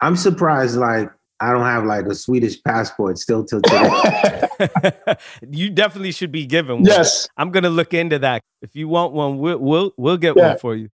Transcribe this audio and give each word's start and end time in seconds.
I'm 0.00 0.16
surprised. 0.16 0.76
Like 0.76 1.10
I 1.40 1.52
don't 1.52 1.62
have 1.62 1.84
like 1.84 2.06
a 2.06 2.14
Swedish 2.14 2.62
passport 2.62 3.18
still 3.18 3.44
till 3.44 3.60
today. 3.62 4.48
you 5.50 5.70
definitely 5.70 6.12
should 6.12 6.32
be 6.32 6.46
given 6.46 6.76
one. 6.76 6.84
Yes. 6.84 7.28
I'm 7.36 7.50
gonna 7.50 7.70
look 7.70 7.94
into 7.94 8.18
that. 8.20 8.42
If 8.62 8.76
you 8.76 8.88
want 8.88 9.12
one, 9.12 9.38
we'll 9.38 9.58
we'll, 9.58 9.92
we'll 9.96 10.16
get 10.16 10.36
yeah. 10.36 10.50
one 10.50 10.58
for 10.58 10.76
you. 10.76 10.88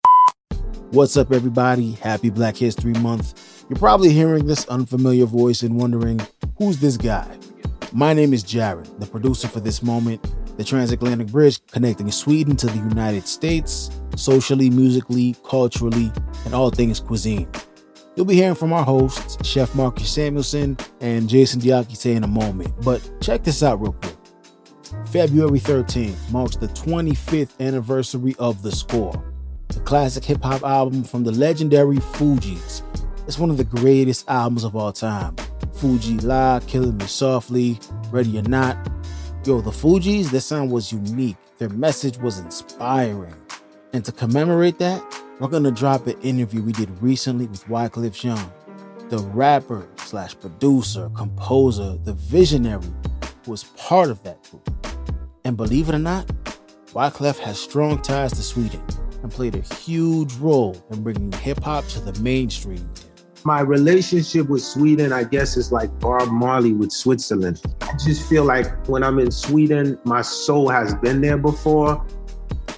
What's 0.92 1.18
up, 1.18 1.32
everybody? 1.34 1.94
Happy 1.94 2.30
Black 2.30 2.56
History 2.56 2.94
Month. 2.94 3.66
You're 3.68 3.80
probably 3.80 4.10
hearing 4.10 4.46
this 4.46 4.68
unfamiliar 4.68 5.26
voice 5.26 5.64
and 5.64 5.76
wondering, 5.76 6.22
who's 6.58 6.80
this 6.80 6.98
guy? 6.98 7.28
My 7.92 8.14
name 8.14 8.34
is 8.34 8.44
Jared, 8.44 8.88
the 9.00 9.08
producer 9.08 9.48
for 9.48 9.60
this 9.60 9.82
moment, 9.82 10.22
the 10.58 10.64
transatlantic 10.64 11.28
bridge 11.28 11.60
connecting 11.68 12.12
Sweden 12.12 12.56
to 12.58 12.68
the 12.68 12.78
United 12.78 13.28
States, 13.28 13.90
socially, 14.16 14.70
musically, 14.70 15.36
culturally, 15.44 16.12
and 16.46 16.54
all 16.54 16.70
things 16.70 17.00
cuisine. 17.00 17.48
You'll 18.16 18.28
be 18.28 18.36
hearing 18.36 18.56
from 18.56 18.74
our 18.74 18.84
hosts, 18.84 19.44
Chef 19.46 19.74
Marcus 19.74 20.16
Samuelsson 20.16 20.80
and 21.02 21.28
Jason 21.28 21.60
Diakite 21.60 22.16
in 22.16 22.24
a 22.24 22.28
moment. 22.28 22.72
But 22.84 23.02
check 23.22 23.44
this 23.44 23.64
out 23.64 23.82
real 23.82 23.94
quick. 23.94 24.16
February 25.08 25.60
13th 25.60 26.32
marks 26.32 26.56
the 26.56 26.68
25th 26.68 27.60
anniversary 27.60 28.36
of 28.38 28.62
The 28.62 28.72
Score, 28.72 29.14
the 29.70 29.80
classic 29.80 30.24
hip 30.24 30.44
hop 30.44 30.64
album 30.64 31.04
from 31.04 31.24
the 31.24 31.32
legendary 31.32 31.98
Fugees. 31.98 32.84
It's 33.26 33.40
one 33.40 33.50
of 33.50 33.58
the 33.58 33.64
greatest 33.64 34.30
albums 34.30 34.64
of 34.64 34.76
all 34.76 34.92
time. 34.92 35.36
Fu-Gee-La, 35.74 36.60
Killing 36.68 36.98
Me 36.98 37.08
Softly, 37.08 37.80
Ready 38.12 38.38
or 38.38 38.44
Not. 38.44 38.78
Yo, 39.44 39.60
the 39.60 39.72
Fugees, 39.72 40.30
their 40.30 40.40
sound 40.40 40.72
was 40.72 40.92
unique. 40.92 41.38
Their 41.58 41.70
message 41.70 42.18
was 42.18 42.38
inspiring. 42.38 43.36
And 43.94 44.04
to 44.06 44.12
commemorate 44.12 44.80
that, 44.80 45.04
we're 45.40 45.50
gonna 45.50 45.70
drop 45.70 46.08
an 46.08 46.20
interview 46.22 46.64
we 46.64 46.72
did 46.72 46.90
recently 47.00 47.46
with 47.46 47.64
Wyclef 47.68 48.14
Jean, 48.14 48.44
the 49.10 49.20
rapper 49.20 49.88
slash 49.98 50.36
producer, 50.40 51.12
composer, 51.16 51.96
the 52.04 52.14
visionary 52.14 52.88
who 53.46 53.52
was 53.52 53.66
part 53.78 54.10
of 54.10 54.24
that 54.24 54.42
group. 54.50 54.68
And 55.46 55.56
believe 55.56 55.90
it 55.90 55.96
or 55.96 56.00
not, 56.00 56.26
Wyclef 56.94 57.38
has 57.40 57.60
strong 57.60 58.02
ties 58.02 58.34
to 58.34 58.42
Sweden 58.42 58.82
and 59.22 59.32
played 59.32 59.54
a 59.54 59.62
huge 59.76 60.34
role 60.38 60.76
in 60.90 61.04
bringing 61.04 61.32
hip 61.32 61.64
hop 61.64 61.86
to 61.90 62.00
the 62.00 62.20
mainstream. 62.20 62.90
My 63.46 63.60
relationship 63.60 64.50
with 64.50 64.64
Sweden, 64.64 65.14
I 65.14 65.24
guess, 65.24 65.56
is 65.56 65.72
like 65.72 66.00
Bob 66.00 66.30
Marley 66.30 66.74
with 66.74 66.92
Switzerland. 66.92 67.62
I 67.82 67.92
just 68.04 68.28
feel 68.28 68.44
like 68.44 68.88
when 68.88 69.04
I'm 69.04 69.20
in 69.20 69.30
Sweden, 69.30 70.00
my 70.04 70.24
soul 70.24 70.70
has 70.70 70.96
been 70.96 71.22
there 71.22 71.38
before. 71.38 72.04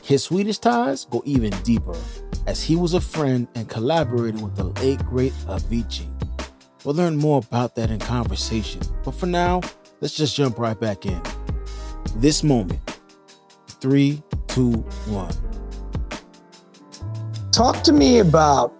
His 0.05 0.25
Swedish 0.25 0.59
ties 0.59 1.05
go 1.05 1.23
even 1.25 1.49
deeper 1.63 1.97
as 2.45 2.61
he 2.61 2.75
was 2.75 2.93
a 2.93 3.01
friend 3.01 3.47
and 3.55 3.67
collaborated 3.67 4.39
with 4.39 4.55
the 4.55 4.65
late 4.79 5.03
great 5.03 5.33
Avicii. 5.47 6.05
We'll 6.83 6.93
learn 6.93 7.17
more 7.17 7.39
about 7.39 7.73
that 7.73 7.89
in 7.89 7.97
conversation, 7.97 8.81
but 9.03 9.15
for 9.15 9.25
now, 9.25 9.61
let's 10.01 10.13
just 10.15 10.35
jump 10.35 10.59
right 10.59 10.79
back 10.79 11.07
in. 11.07 11.19
This 12.17 12.43
moment. 12.43 12.79
Three, 13.81 14.21
two, 14.45 14.73
one. 15.07 15.33
Talk 17.51 17.81
to 17.85 17.91
me 17.91 18.19
about 18.19 18.75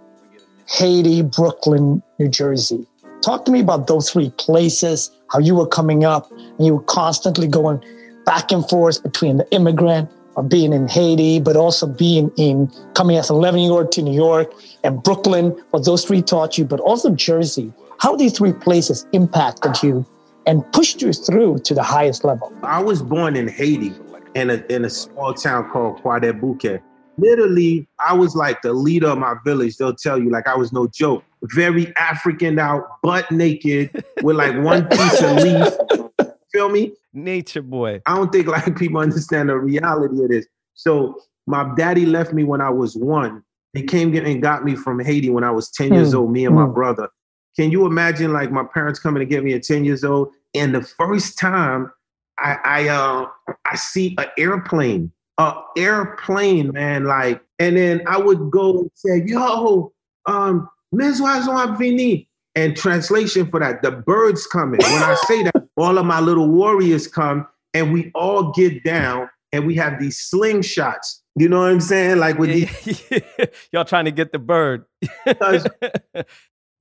Haiti, 0.67 1.23
Brooklyn, 1.23 2.03
New 2.19 2.27
Jersey. 2.27 2.85
Talk 3.21 3.45
to 3.45 3.51
me 3.51 3.61
about 3.61 3.87
those 3.87 4.11
three 4.11 4.29
places, 4.37 5.09
how 5.31 5.39
you 5.39 5.55
were 5.55 5.65
coming 5.65 6.05
up 6.05 6.31
and 6.31 6.67
you 6.67 6.75
were 6.75 6.83
constantly 6.83 7.47
going 7.47 7.83
back 8.27 8.51
and 8.51 8.67
forth 8.69 9.01
between 9.01 9.37
the 9.37 9.51
immigrant 9.51 10.07
of 10.37 10.49
being 10.49 10.73
in 10.73 10.87
Haiti, 10.87 11.39
but 11.39 11.55
also 11.55 11.87
being 11.87 12.31
in 12.37 12.71
coming 12.93 13.17
as 13.17 13.29
an 13.29 13.37
11 13.37 13.59
year 13.61 13.71
old 13.71 13.91
to 13.93 14.01
New 14.01 14.13
York 14.13 14.53
and 14.83 15.01
Brooklyn, 15.01 15.49
what 15.71 15.85
those 15.85 16.05
three 16.05 16.21
taught 16.21 16.57
you, 16.57 16.65
but 16.65 16.79
also 16.79 17.09
Jersey. 17.11 17.73
How 17.99 18.15
these 18.15 18.37
three 18.37 18.53
places 18.53 19.07
impacted 19.13 19.81
you 19.81 20.05
and 20.45 20.69
pushed 20.73 21.01
you 21.01 21.13
through 21.13 21.59
to 21.59 21.73
the 21.73 21.83
highest 21.83 22.23
level. 22.23 22.53
I 22.63 22.81
was 22.83 23.01
born 23.01 23.35
in 23.35 23.47
Haiti 23.47 23.93
in 24.35 24.49
a, 24.49 24.63
in 24.69 24.85
a 24.85 24.89
small 24.89 25.33
town 25.33 25.69
called 25.71 26.01
Croix-des-Bouquets. 26.01 26.83
Literally, 27.17 27.87
I 27.97 28.13
was 28.13 28.35
like 28.35 28.61
the 28.61 28.73
leader 28.73 29.07
of 29.07 29.17
my 29.17 29.35
village. 29.45 29.77
They'll 29.77 29.95
tell 29.95 30.21
you, 30.21 30.29
like, 30.29 30.47
I 30.47 30.55
was 30.55 30.73
no 30.73 30.87
joke. 30.87 31.23
Very 31.43 31.95
African 31.95 32.59
out, 32.59 32.83
butt 33.01 33.31
naked, 33.31 34.03
with 34.21 34.35
like 34.35 34.61
one 34.61 34.85
piece 34.87 35.21
of 35.21 35.37
leaf. 35.37 36.01
Feel 36.55 36.69
me? 36.69 36.93
Nature 37.11 37.61
boy. 37.61 38.01
I 38.05 38.15
don't 38.15 38.31
think 38.31 38.47
like 38.55 38.77
people 38.77 39.01
understand 39.01 39.49
the 39.49 39.57
reality 39.57 40.23
of 40.23 40.29
this. 40.29 40.47
So 40.73 41.19
my 41.47 41.69
daddy 41.75 42.05
left 42.05 42.31
me 42.31 42.45
when 42.45 42.61
I 42.61 42.69
was 42.69 42.95
one. 42.95 43.43
He 43.73 43.83
came 43.83 44.15
and 44.15 44.41
got 44.41 44.63
me 44.63 44.73
from 44.75 44.99
Haiti 45.01 45.29
when 45.29 45.43
I 45.43 45.51
was 45.51 45.69
10 45.71 45.93
years 45.93 46.11
hmm. 46.13 46.19
old, 46.19 46.31
me 46.31 46.45
and 46.45 46.55
my 46.55 46.63
hmm. 46.63 46.73
brother. 46.73 47.09
Can 47.57 47.71
you 47.71 47.85
imagine 47.85 48.31
like 48.31 48.51
my 48.51 48.63
parents 48.63 48.99
coming 48.99 49.19
to 49.19 49.25
get 49.25 49.43
me 49.43 49.53
at 49.53 49.63
10 49.63 49.83
years 49.83 50.05
old? 50.05 50.29
And 50.53 50.73
the 50.73 50.81
first 50.81 51.37
time 51.37 51.91
I 52.37 52.57
I 52.63 52.87
uh 52.87 53.27
I 53.65 53.75
see 53.75 54.15
an 54.17 54.27
airplane, 54.37 55.11
an 55.37 55.55
airplane, 55.77 56.71
man, 56.71 57.03
like, 57.03 57.41
and 57.59 57.75
then 57.75 58.01
I 58.07 58.17
would 58.17 58.49
go 58.49 58.79
and 58.79 58.91
say, 58.93 59.23
yo, 59.25 59.91
um, 60.25 60.69
Meswazon 60.93 61.77
Vini. 61.77 62.29
And 62.57 62.77
translation 62.77 63.47
for 63.47 63.59
that, 63.59 63.81
the 63.81 63.91
birds 63.91 64.47
coming. 64.47 64.79
When 64.79 65.03
I 65.03 65.15
say 65.27 65.43
that, 65.43 65.54
all 65.77 65.97
of 65.97 66.05
my 66.05 66.19
little 66.19 66.47
warriors 66.47 67.07
come 67.07 67.47
and 67.73 67.91
we 67.91 68.11
all 68.15 68.51
get 68.51 68.83
down 68.83 69.29
and 69.51 69.65
we 69.65 69.75
have 69.75 69.99
these 69.99 70.29
slingshots. 70.33 71.21
You 71.35 71.49
know 71.49 71.59
what 71.59 71.71
I'm 71.71 71.81
saying? 71.81 72.17
Like 72.17 72.37
with 72.37 72.49
these 72.49 73.03
y'all 73.71 73.85
trying 73.85 74.05
to 74.05 74.11
get 74.11 74.31
the 74.31 74.39
bird. 74.39 74.85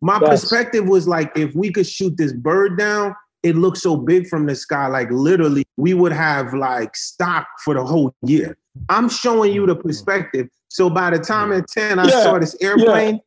my 0.00 0.18
perspective 0.18 0.88
was 0.88 1.08
like 1.08 1.36
if 1.36 1.54
we 1.54 1.72
could 1.72 1.86
shoot 1.86 2.16
this 2.16 2.32
bird 2.32 2.78
down, 2.78 3.14
it 3.42 3.56
looks 3.56 3.82
so 3.82 3.96
big 3.96 4.28
from 4.28 4.46
the 4.46 4.54
sky. 4.54 4.86
Like 4.86 5.10
literally, 5.10 5.64
we 5.76 5.92
would 5.92 6.12
have 6.12 6.54
like 6.54 6.96
stock 6.96 7.46
for 7.64 7.74
the 7.74 7.84
whole 7.84 8.14
year. 8.22 8.56
I'm 8.88 9.08
showing 9.08 9.52
you 9.52 9.66
the 9.66 9.76
mm. 9.76 9.82
perspective. 9.82 10.48
So 10.68 10.88
by 10.88 11.10
the 11.10 11.18
time 11.18 11.52
at 11.52 11.68
10 11.68 11.98
I 11.98 12.04
yeah, 12.04 12.22
saw 12.22 12.38
this 12.38 12.56
airplane, 12.60 13.14
yeah. 13.14 13.20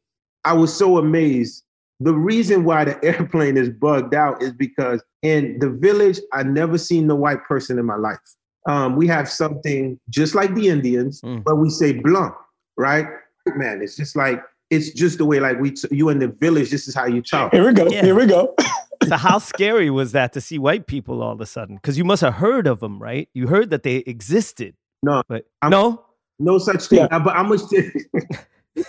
I 0.44 0.54
was 0.54 0.74
so 0.74 0.98
amazed 0.98 1.64
the 2.00 2.14
reason 2.14 2.64
why 2.64 2.86
the 2.86 3.04
airplane 3.04 3.58
is 3.58 3.70
bugged 3.70 4.14
out 4.14 4.42
is 4.42 4.54
because 4.54 5.04
in 5.22 5.60
the 5.60 5.70
village, 5.70 6.20
I 6.34 6.44
never 6.44 6.78
seen 6.78 7.08
the 7.08 7.16
white 7.16 7.44
person 7.46 7.80
in 7.80 7.86
my 7.86 7.96
life. 7.96 8.20
Um, 8.68 8.96
we 8.96 9.08
have 9.08 9.30
something 9.30 10.00
just 10.10 10.36
like 10.36 10.54
the 10.54 10.68
Indians, 10.68 11.22
mm. 11.22 11.44
but 11.44 11.56
we 11.56 11.70
say 11.70 11.94
blanc, 11.94 12.34
right? 12.76 13.08
Man, 13.56 13.82
it's 13.82 13.96
just 13.96 14.16
like 14.16 14.44
it's 14.70 14.92
just 14.92 15.20
the 15.20 15.26
way 15.26 15.40
like 15.40 15.60
we 15.60 15.72
t- 15.72 15.88
you 15.90 16.10
in 16.10 16.20
the 16.20 16.28
village. 16.28 16.70
This 16.70 16.88
is 16.88 16.94
how 16.94 17.06
you 17.06 17.22
talk. 17.22 17.54
Here 17.54 17.66
we 17.66 17.74
go. 17.74 17.88
Yeah. 17.88 18.04
Here 18.04 18.16
we 18.16 18.26
go. 18.26 18.54
so 19.08 19.16
how 19.16 19.40
scary 19.40 19.90
was 19.90 20.12
that 20.12 20.34
to 20.34 20.42
see 20.42 20.60
white 20.60 20.86
people 20.86 21.24
all 21.24 21.32
of 21.32 21.40
a 21.40 21.46
sudden? 21.46 21.76
Because 21.76 21.98
you 21.98 22.04
must 22.04 22.22
have 22.22 22.36
heard 22.36 22.68
of 22.68 22.82
them, 22.82 23.02
right? 23.02 23.30
You 23.34 23.48
heard 23.48 23.70
that 23.70 23.84
they 23.84 23.98
existed. 23.98 24.76
No, 25.02 25.24
but 25.30 25.46
I'm, 25.62 25.70
no, 25.70 26.04
no 26.40 26.58
such 26.58 26.88
thing. 26.88 27.00
Yeah. 27.00 27.08
I, 27.12 27.20
but 27.20 27.36
I'm 27.38 27.48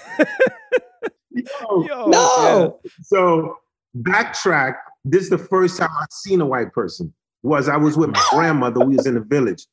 Yo, 1.60 1.84
Yo, 1.84 2.06
no. 2.06 2.78
Yeah. 2.84 2.90
So 3.02 3.58
backtrack. 3.98 4.74
This 5.04 5.24
is 5.24 5.30
the 5.30 5.38
first 5.38 5.78
time 5.78 5.90
I 5.90 6.04
seen 6.10 6.40
a 6.40 6.46
white 6.46 6.72
person. 6.72 7.12
Was 7.42 7.68
I 7.68 7.76
was 7.76 7.96
with 7.96 8.10
my 8.10 8.26
grandmother. 8.30 8.84
We 8.84 8.96
was 8.96 9.06
in 9.06 9.14
the 9.14 9.20
village. 9.20 9.66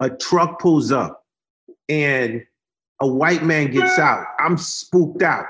A 0.00 0.10
truck 0.10 0.58
pulls 0.58 0.90
up, 0.90 1.24
and 1.88 2.42
a 3.00 3.06
white 3.06 3.44
man 3.44 3.70
gets 3.70 3.98
out. 3.98 4.26
I'm 4.38 4.56
spooked 4.56 5.22
out, 5.22 5.46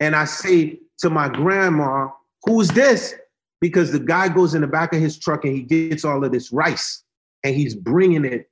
and 0.00 0.16
I 0.16 0.24
say 0.24 0.80
to 0.98 1.10
my 1.10 1.28
grandma, 1.28 2.08
"Who's 2.44 2.68
this?" 2.68 3.14
Because 3.60 3.92
the 3.92 4.00
guy 4.00 4.28
goes 4.28 4.54
in 4.54 4.62
the 4.62 4.66
back 4.66 4.94
of 4.94 5.00
his 5.00 5.18
truck 5.18 5.44
and 5.44 5.54
he 5.54 5.62
gets 5.62 6.04
all 6.04 6.24
of 6.24 6.32
this 6.32 6.50
rice, 6.50 7.04
and 7.44 7.54
he's 7.54 7.74
bringing 7.74 8.24
it 8.24 8.50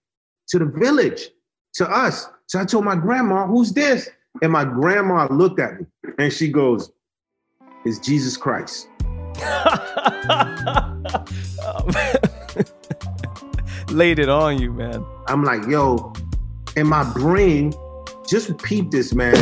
to 0.49 0.59
the 0.59 0.67
village, 0.67 1.31
to 1.75 1.91
us. 1.91 2.29
So 2.47 2.61
I 2.61 2.67
told 2.67 2.85
my 2.85 2.95
grandma, 2.95 3.47
"Who's 3.47 3.73
this?" 3.73 4.11
And 4.43 4.53
my 4.53 4.65
grandma 4.65 5.27
looked 5.31 5.59
at 5.59 5.81
me 5.81 5.87
and 6.19 6.33
she 6.33 6.49
goes, 6.49 6.93
It's 7.85 7.99
Jesus 7.99 8.37
Christ. 8.37 8.89
Laid 13.91 14.19
it 14.19 14.29
on 14.29 14.59
you, 14.61 14.73
man. 14.73 15.05
I'm 15.29 15.45
like, 15.45 15.67
yo, 15.67 16.13
in 16.77 16.87
my 16.87 17.05
brain, 17.15 17.73
just 18.29 18.57
peep 18.59 18.91
this, 18.91 19.15
man. 19.15 19.35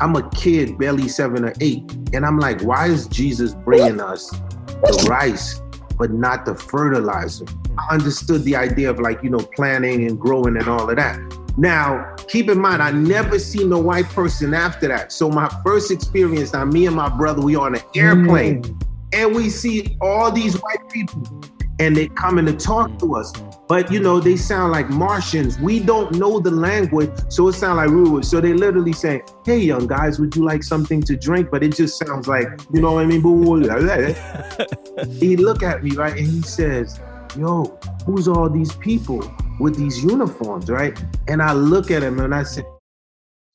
I'm 0.00 0.14
a 0.14 0.28
kid, 0.30 0.78
barely 0.78 1.08
seven 1.08 1.44
or 1.44 1.52
eight. 1.60 1.82
And 2.12 2.26
I'm 2.26 2.38
like, 2.38 2.60
why 2.62 2.86
is 2.86 3.06
Jesus 3.08 3.54
bringing 3.54 4.00
us 4.00 4.30
the 4.30 5.06
rice, 5.08 5.60
but 5.98 6.12
not 6.12 6.44
the 6.44 6.54
fertilizer? 6.54 7.46
I 7.78 7.94
understood 7.94 8.44
the 8.44 8.56
idea 8.56 8.90
of 8.90 9.00
like, 9.00 9.22
you 9.22 9.30
know, 9.30 9.38
planting 9.38 10.06
and 10.06 10.20
growing 10.20 10.56
and 10.56 10.68
all 10.68 10.88
of 10.88 10.96
that. 10.96 11.18
Now, 11.56 12.16
keep 12.28 12.48
in 12.48 12.58
mind, 12.58 12.82
I 12.82 12.90
never 12.90 13.38
seen 13.38 13.70
a 13.72 13.78
white 13.78 14.08
person 14.08 14.54
after 14.54 14.88
that. 14.88 15.12
So 15.12 15.28
my 15.28 15.48
first 15.64 15.90
experience, 15.90 16.52
now 16.52 16.64
me 16.64 16.86
and 16.86 16.96
my 16.96 17.08
brother, 17.08 17.42
we 17.42 17.54
on 17.54 17.76
an 17.76 17.82
airplane, 17.94 18.62
mm. 18.62 18.86
and 19.12 19.34
we 19.34 19.50
see 19.50 19.96
all 20.00 20.32
these 20.32 20.56
white 20.56 20.88
people. 20.90 21.42
and 21.80 21.96
they 21.96 22.06
coming 22.08 22.46
to 22.46 22.52
talk 22.52 22.98
to 23.00 23.16
us. 23.16 23.32
But 23.68 23.90
you 23.90 23.98
know, 23.98 24.20
they 24.20 24.36
sound 24.36 24.70
like 24.70 24.90
Martians. 24.90 25.58
We 25.58 25.80
don't 25.80 26.14
know 26.14 26.38
the 26.38 26.50
language, 26.50 27.10
so 27.28 27.48
it 27.48 27.54
sounds 27.54 27.78
like 27.78 27.88
rude. 27.90 28.24
So 28.24 28.40
they 28.40 28.52
literally 28.52 28.92
say, 28.92 29.22
"Hey, 29.44 29.58
young 29.58 29.88
guys, 29.88 30.20
would 30.20 30.36
you 30.36 30.44
like 30.44 30.62
something 30.62 31.02
to 31.02 31.16
drink?" 31.16 31.50
But 31.50 31.64
it 31.64 31.74
just 31.74 31.98
sounds 31.98 32.28
like, 32.28 32.46
you 32.72 32.80
know 32.80 32.92
what 32.92 33.04
I 33.04 33.06
mean? 33.06 33.22
he 35.18 35.36
look 35.36 35.62
at 35.64 35.82
me 35.82 35.96
right, 35.96 36.16
and 36.16 36.26
he 36.26 36.42
says, 36.42 37.00
"Yo, 37.36 37.78
who's 38.06 38.28
all 38.28 38.48
these 38.48 38.74
people 38.76 39.22
with 39.60 39.76
these 39.76 40.02
uniforms?" 40.02 40.70
Right? 40.70 40.98
And 41.28 41.42
I 41.42 41.52
look 41.52 41.90
at 41.90 42.02
him 42.02 42.20
and 42.20 42.34
I 42.34 42.42
said, 42.42 42.64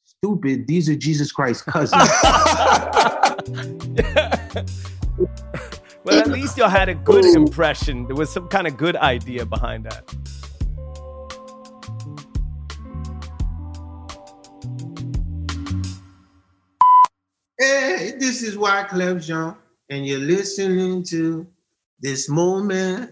"Stupid! 0.05 0.67
These 0.67 0.89
are 0.89 0.95
Jesus 0.95 1.31
Christ's 1.31 1.63
cousins." 1.63 2.09
Well, 6.09 6.17
at 6.17 6.27
least 6.27 6.57
y'all 6.57 6.69
had 6.69 6.89
a 6.89 6.95
good 6.95 7.25
oh. 7.25 7.35
impression. 7.35 8.07
There 8.07 8.15
was 8.15 8.31
some 8.31 8.47
kind 8.47 8.65
of 8.65 8.77
good 8.77 8.95
idea 8.95 9.45
behind 9.45 9.85
that. 9.85 10.09
Hey, 17.59 18.13
this 18.17 18.41
is 18.41 18.55
Wyclef 18.55 19.23
Jean, 19.23 19.55
and 19.89 20.07
you're 20.07 20.19
listening 20.19 21.03
to 21.03 21.45
this 21.99 22.29
moment. 22.29 23.11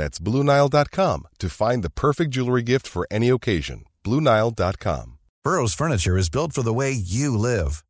That's 0.00 0.18
BlueNile.com 0.18 1.28
to 1.40 1.48
find 1.50 1.84
the 1.84 1.90
perfect 1.90 2.30
jewelry 2.30 2.62
gift 2.62 2.86
for 2.86 3.06
any 3.10 3.28
occasion. 3.28 3.84
BlueNile.com. 4.02 5.18
Burrow's 5.44 5.74
Furniture 5.74 6.16
is 6.16 6.30
built 6.30 6.54
for 6.54 6.62
the 6.62 6.72
way 6.72 6.90
you 6.90 7.36
live. 7.36 7.84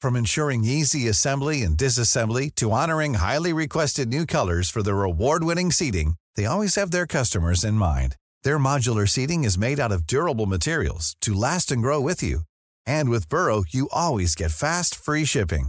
From 0.00 0.16
ensuring 0.16 0.64
easy 0.64 1.06
assembly 1.06 1.62
and 1.62 1.78
disassembly 1.78 2.52
to 2.56 2.72
honoring 2.72 3.14
highly 3.14 3.52
requested 3.52 4.08
new 4.08 4.26
colors 4.26 4.70
for 4.70 4.82
their 4.82 5.04
award 5.04 5.44
winning 5.44 5.70
seating, 5.70 6.14
they 6.34 6.46
always 6.46 6.74
have 6.74 6.90
their 6.90 7.06
customers 7.06 7.62
in 7.62 7.74
mind. 7.74 8.16
Their 8.42 8.58
modular 8.58 9.08
seating 9.08 9.44
is 9.44 9.56
made 9.56 9.78
out 9.78 9.92
of 9.92 10.04
durable 10.04 10.46
materials 10.46 11.14
to 11.20 11.32
last 11.46 11.70
and 11.70 11.80
grow 11.80 12.00
with 12.00 12.24
you. 12.24 12.40
And 12.86 13.08
with 13.08 13.28
Burrow, 13.28 13.62
you 13.68 13.88
always 13.92 14.34
get 14.34 14.50
fast, 14.50 14.96
free 14.96 15.24
shipping. 15.24 15.66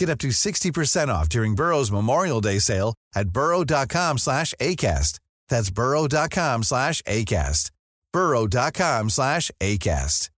Get 0.00 0.08
up 0.08 0.16
to 0.20 0.28
60% 0.28 1.08
off 1.08 1.28
during 1.28 1.54
Burrow's 1.54 1.92
Memorial 1.92 2.40
Day 2.40 2.58
sale 2.58 2.94
at 3.14 3.28
burrow.com 3.28 4.16
slash 4.16 4.54
ACAST. 4.58 5.18
That's 5.50 5.68
burrow.com 5.68 6.62
slash 6.62 7.02
ACAST. 7.02 7.70
burrow.com 8.10 9.10
slash 9.10 9.50
ACAST. 9.60 10.30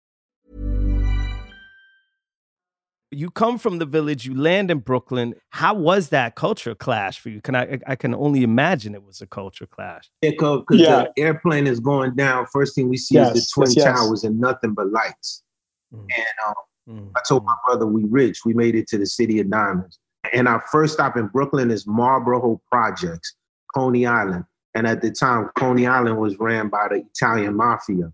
You 3.11 3.29
come 3.29 3.59
from 3.59 3.77
the 3.77 3.85
village, 3.85 4.25
you 4.25 4.33
land 4.33 4.71
in 4.71 4.79
Brooklyn. 4.79 5.35
How 5.49 5.75
was 5.75 6.09
that 6.09 6.33
culture 6.33 6.73
clash 6.73 7.19
for 7.19 7.29
you? 7.29 7.39
Can 7.39 7.53
I 7.53 7.77
I 7.85 7.95
can 7.95 8.15
only 8.15 8.41
imagine 8.41 8.95
it 8.95 9.03
was 9.03 9.21
a 9.21 9.27
culture 9.27 9.67
clash. 9.67 10.09
Yeah, 10.23 10.31
because 10.31 10.63
Yeah. 10.71 11.03
the 11.15 11.21
airplane 11.21 11.67
is 11.67 11.79
going 11.79 12.15
down. 12.15 12.47
First 12.51 12.73
thing 12.73 12.89
we 12.89 12.97
see 12.97 13.19
is 13.19 13.33
the 13.33 13.45
twin 13.53 13.69
yes, 13.71 13.75
yes. 13.75 13.99
towers 13.99 14.23
and 14.23 14.39
nothing 14.39 14.73
but 14.73 14.89
lights. 14.89 15.43
Mm. 15.93 15.99
And 15.99 16.25
um, 16.47 16.53
Mm. 16.91 17.11
I 17.15 17.21
told 17.27 17.45
my 17.45 17.55
brother 17.65 17.85
we 17.85 18.03
rich. 18.05 18.41
We 18.45 18.53
made 18.53 18.75
it 18.75 18.87
to 18.89 18.97
the 18.97 19.05
city 19.05 19.39
of 19.39 19.49
diamonds. 19.49 19.99
And 20.33 20.47
our 20.47 20.61
first 20.71 20.93
stop 20.93 21.17
in 21.17 21.27
Brooklyn 21.27 21.71
is 21.71 21.87
Marlboro 21.87 22.61
Projects, 22.71 23.35
Coney 23.75 24.05
Island. 24.05 24.45
And 24.75 24.87
at 24.87 25.01
the 25.01 25.11
time, 25.11 25.49
Coney 25.57 25.87
Island 25.87 26.17
was 26.17 26.37
ran 26.39 26.69
by 26.69 26.87
the 26.89 27.03
Italian 27.13 27.55
mafia. 27.55 28.11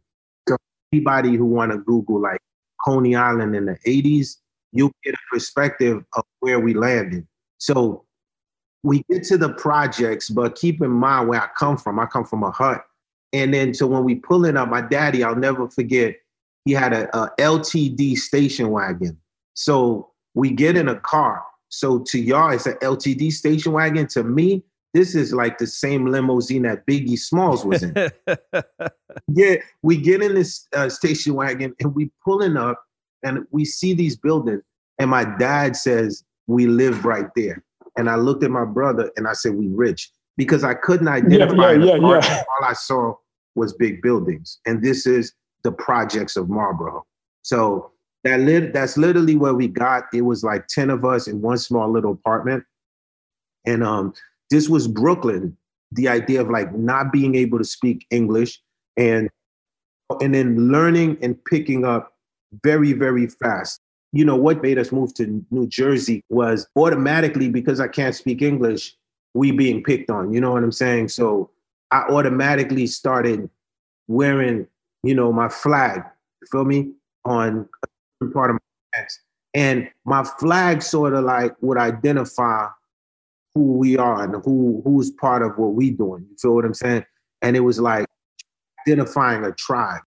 So 0.47 0.57
anybody 0.91 1.35
who 1.35 1.45
want 1.45 1.71
to 1.71 1.79
Google 1.79 2.21
like 2.21 2.39
Coney 2.83 3.15
Island 3.15 3.55
in 3.55 3.65
the 3.65 3.77
80s, 3.85 4.37
you'll 4.71 4.93
get 5.03 5.13
a 5.13 5.17
perspective 5.31 6.03
of 6.15 6.23
where 6.39 6.59
we 6.59 6.73
landed. 6.73 7.27
So 7.59 8.05
we 8.83 9.03
get 9.09 9.23
to 9.25 9.37
the 9.37 9.53
projects, 9.53 10.29
but 10.29 10.55
keep 10.55 10.81
in 10.81 10.91
mind 10.91 11.27
where 11.27 11.41
I 11.41 11.47
come 11.57 11.77
from. 11.77 11.99
I 11.99 12.05
come 12.05 12.25
from 12.25 12.43
a 12.43 12.51
hut. 12.51 12.83
And 13.33 13.53
then 13.53 13.73
so 13.73 13.87
when 13.87 14.03
we 14.03 14.15
pulling 14.15 14.57
up, 14.57 14.69
my 14.69 14.81
daddy, 14.81 15.23
I'll 15.23 15.35
never 15.35 15.69
forget, 15.69 16.15
he 16.67 16.73
had 16.73 16.91
a, 16.91 17.17
a 17.17 17.31
LTD 17.39 18.17
station 18.17 18.69
wagon. 18.71 19.17
So 19.53 20.11
we 20.33 20.51
get 20.51 20.75
in 20.75 20.89
a 20.89 20.99
car. 20.99 21.43
So 21.69 21.99
to 21.99 22.19
y'all, 22.19 22.51
it's 22.51 22.65
an 22.65 22.75
LTD 22.81 23.31
station 23.31 23.71
wagon. 23.71 24.07
To 24.07 24.23
me, 24.23 24.63
this 24.93 25.15
is 25.15 25.33
like 25.33 25.57
the 25.59 25.67
same 25.67 26.07
limousine 26.07 26.63
that 26.63 26.85
Biggie 26.85 27.17
Smalls 27.17 27.65
was 27.65 27.83
in. 27.83 27.93
yeah, 29.27 29.55
we 29.81 29.97
get 29.97 30.21
in 30.21 30.35
this 30.35 30.67
uh, 30.73 30.89
station 30.89 31.35
wagon 31.35 31.73
and 31.79 31.95
we 31.95 32.11
pulling 32.23 32.57
up 32.57 32.83
and 33.23 33.45
we 33.51 33.63
see 33.63 33.93
these 33.93 34.17
buildings. 34.17 34.61
And 34.99 35.09
my 35.09 35.23
dad 35.37 35.75
says, 35.77 36.23
we 36.47 36.67
live 36.67 37.05
right 37.05 37.27
there. 37.35 37.63
And 37.97 38.09
I 38.09 38.15
looked 38.15 38.43
at 38.43 38.51
my 38.51 38.65
brother 38.65 39.09
and 39.15 39.27
I 39.27 39.33
said, 39.33 39.55
we 39.55 39.67
rich. 39.67 40.11
Because 40.35 40.63
I 40.63 40.73
couldn't 40.73 41.07
identify 41.07 41.71
yeah, 41.71 41.77
the 41.77 41.85
yeah, 41.85 41.95
yeah. 41.95 42.43
All 42.49 42.65
I 42.65 42.73
saw 42.73 43.15
was 43.55 43.73
big 43.73 44.01
buildings. 44.01 44.59
And 44.67 44.83
this 44.83 45.07
is 45.07 45.33
the 45.63 45.71
projects 45.71 46.35
of 46.35 46.49
Marlboro. 46.49 47.05
So 47.41 47.91
that 48.23 48.39
lit- 48.41 48.73
that's 48.73 48.97
literally 48.97 49.35
where 49.35 49.53
we 49.53 49.67
got. 49.67 50.05
It 50.13 50.21
was 50.21 50.43
like 50.43 50.67
10 50.67 50.89
of 50.89 51.05
us 51.05 51.27
in 51.27 51.41
one 51.41 51.57
small 51.57 51.91
little 51.91 52.13
apartment. 52.13 52.63
And 53.65 53.83
um, 53.83 54.13
this 54.49 54.69
was 54.69 54.87
Brooklyn. 54.87 55.57
The 55.91 56.07
idea 56.07 56.41
of 56.41 56.49
like 56.49 56.73
not 56.75 57.11
being 57.11 57.35
able 57.35 57.57
to 57.57 57.63
speak 57.63 58.05
English 58.11 58.61
and 58.97 59.29
and 60.21 60.33
then 60.33 60.71
learning 60.71 61.17
and 61.21 61.43
picking 61.45 61.85
up 61.85 62.13
very, 62.63 62.93
very 62.93 63.27
fast. 63.27 63.81
You 64.13 64.25
know, 64.25 64.35
what 64.35 64.63
made 64.63 64.77
us 64.77 64.91
move 64.91 65.13
to 65.15 65.45
New 65.51 65.67
Jersey 65.67 66.23
was 66.29 66.67
automatically 66.75 67.49
because 67.49 67.79
I 67.79 67.87
can't 67.87 68.15
speak 68.15 68.41
English, 68.41 68.95
we 69.33 69.51
being 69.51 69.83
picked 69.83 70.09
on. 70.09 70.33
You 70.33 70.41
know 70.41 70.51
what 70.51 70.63
I'm 70.63 70.71
saying? 70.71 71.09
So 71.09 71.51
I 71.91 72.03
automatically 72.03 72.87
started 72.87 73.49
wearing, 74.07 74.67
you 75.07 75.15
know, 75.15 75.31
my 75.31 75.47
flag, 75.47 76.03
feel 76.51 76.65
me, 76.65 76.91
on 77.25 77.67
a 78.21 78.25
part 78.27 78.49
of 78.49 78.55
my 78.55 78.99
chest. 78.99 79.21
And 79.53 79.89
my 80.05 80.23
flag 80.23 80.81
sort 80.81 81.13
of 81.13 81.23
like 81.23 81.55
would 81.61 81.77
identify 81.77 82.67
who 83.55 83.73
we 83.73 83.97
are 83.97 84.23
and 84.23 84.43
who 84.43 84.81
who's 84.83 85.09
part 85.11 85.41
of 85.41 85.57
what 85.57 85.73
we 85.73 85.91
doing. 85.91 86.25
You 86.29 86.35
feel 86.37 86.55
what 86.55 86.65
I'm 86.65 86.73
saying? 86.73 87.05
And 87.41 87.55
it 87.55 87.61
was 87.61 87.79
like 87.79 88.05
identifying 88.85 89.45
a 89.45 89.51
tribe. 89.53 90.01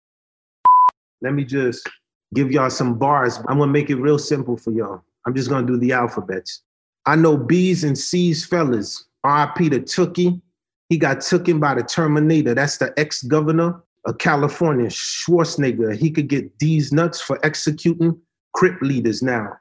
Let 1.23 1.35
me 1.35 1.45
just 1.45 1.89
give 2.35 2.51
y'all 2.51 2.71
some 2.71 2.99
bars. 2.99 3.39
I'm 3.49 3.59
gonna 3.59 3.73
make 3.73 3.91
it 3.91 3.97
real 3.97 4.19
simple 4.19 4.57
for 4.57 4.73
y'all. 4.73 5.03
I'm 5.27 5.35
just 5.35 5.49
gonna 5.49 5.67
do 5.67 5.79
the 5.79 5.93
alphabets. 5.93 6.63
I 7.07 7.17
know 7.17 7.37
B's 7.37 7.85
and 7.85 7.97
C's 7.97 8.45
fellas. 8.45 9.07
R.I.P. 9.25 9.71
to 9.71 9.81
Tookie. 9.81 10.41
He 10.89 10.99
got 10.99 11.19
tooken 11.19 11.61
by 11.61 11.75
the 11.75 11.83
Terminator. 11.83 12.55
That's 12.55 12.79
the 12.79 12.93
ex-governor 12.97 13.83
of 14.07 14.19
California, 14.19 14.87
Schwarzenegger. 14.87 15.97
He 15.97 16.11
could 16.11 16.29
get 16.29 16.59
these 16.59 16.93
nuts 16.93 17.21
for 17.21 17.45
executing 17.45 18.19
Crip 18.55 18.81
leaders 18.81 19.23
now. 19.23 19.57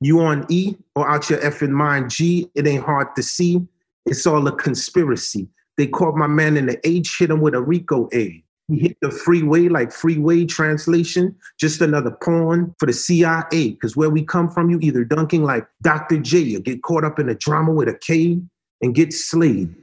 You 0.00 0.20
on 0.20 0.44
E 0.50 0.76
or 0.94 1.08
out 1.08 1.30
your 1.30 1.40
effing 1.40 1.70
mind 1.70 2.10
G, 2.10 2.50
it 2.54 2.66
ain't 2.66 2.84
hard 2.84 3.08
to 3.16 3.22
see. 3.22 3.60
It's 4.04 4.26
all 4.26 4.46
a 4.46 4.52
conspiracy. 4.52 5.48
They 5.76 5.86
caught 5.86 6.16
my 6.16 6.26
man 6.26 6.56
in 6.56 6.66
the 6.66 6.86
H, 6.86 7.16
hit 7.18 7.30
him 7.30 7.40
with 7.40 7.54
a 7.54 7.60
Rico 7.60 8.08
A. 8.12 8.42
He 8.68 8.78
hit 8.78 8.96
the 9.00 9.10
freeway 9.10 9.68
like 9.68 9.92
freeway 9.92 10.44
translation, 10.44 11.36
just 11.58 11.80
another 11.80 12.10
pawn 12.10 12.74
for 12.78 12.86
the 12.86 12.92
CIA. 12.92 13.70
Because 13.70 13.96
where 13.96 14.10
we 14.10 14.24
come 14.24 14.50
from, 14.50 14.70
you 14.70 14.78
either 14.80 15.04
dunking 15.04 15.44
like 15.44 15.66
Dr. 15.82 16.18
J 16.18 16.56
or 16.56 16.60
get 16.60 16.82
caught 16.82 17.04
up 17.04 17.18
in 17.18 17.28
a 17.28 17.34
drama 17.34 17.72
with 17.72 17.88
a 17.88 17.94
K 17.94 18.40
and 18.82 18.94
get 18.94 19.12
slayed. 19.12 19.74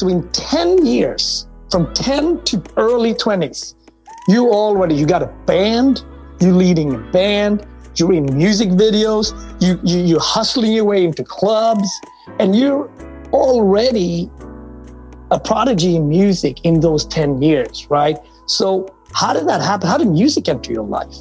So 0.00 0.08
in 0.08 0.26
10 0.30 0.86
years, 0.86 1.46
from 1.70 1.92
10 1.92 2.42
to 2.44 2.62
early 2.78 3.12
20s, 3.12 3.74
you 4.28 4.48
already, 4.48 4.94
you 4.94 5.04
got 5.04 5.22
a 5.22 5.26
band, 5.44 6.04
you're 6.40 6.54
leading 6.54 6.94
a 6.94 6.98
band, 7.12 7.66
you're 7.96 8.14
in 8.14 8.34
music 8.34 8.70
videos, 8.70 9.34
you, 9.60 9.78
you, 9.84 10.02
you're 10.02 10.18
hustling 10.18 10.72
your 10.72 10.86
way 10.86 11.04
into 11.04 11.22
clubs, 11.22 11.86
and 12.38 12.56
you're 12.56 12.90
already 13.34 14.30
a 15.32 15.38
prodigy 15.38 15.96
in 15.96 16.08
music 16.08 16.64
in 16.64 16.80
those 16.80 17.04
10 17.04 17.42
years, 17.42 17.86
right? 17.90 18.16
So, 18.46 18.88
how 19.12 19.34
did 19.34 19.46
that 19.48 19.60
happen? 19.60 19.86
How 19.86 19.98
did 19.98 20.08
music 20.08 20.48
enter 20.48 20.72
your 20.72 20.86
life? 20.86 21.14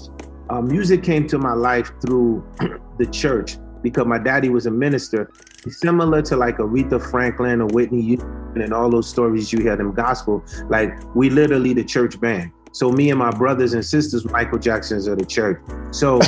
Uh, 0.49 0.61
music 0.61 1.03
came 1.03 1.27
to 1.27 1.37
my 1.37 1.51
life 1.51 1.91
through 1.99 2.41
the 2.97 3.07
church 3.07 3.57
because 3.81 4.05
my 4.05 4.17
daddy 4.17 4.49
was 4.49 4.65
a 4.65 4.71
minister, 4.71 5.31
similar 5.67 6.21
to 6.23 6.35
like 6.35 6.57
Aretha 6.57 7.01
Franklin 7.09 7.61
or 7.61 7.67
Whitney 7.67 8.01
Houston 8.01 8.61
and 8.61 8.73
all 8.73 8.89
those 8.89 9.07
stories 9.07 9.51
you 9.53 9.59
hear 9.59 9.75
them 9.75 9.93
gospel. 9.93 10.43
Like 10.69 10.93
we 11.15 11.29
literally 11.29 11.73
the 11.73 11.83
church 11.83 12.19
band. 12.19 12.51
So 12.71 12.91
me 12.91 13.09
and 13.09 13.17
my 13.17 13.31
brothers 13.31 13.73
and 13.73 13.83
sisters, 13.83 14.25
Michael 14.25 14.59
Jacksons 14.59 15.07
of 15.07 15.17
the 15.17 15.25
church. 15.25 15.59
So 15.91 16.19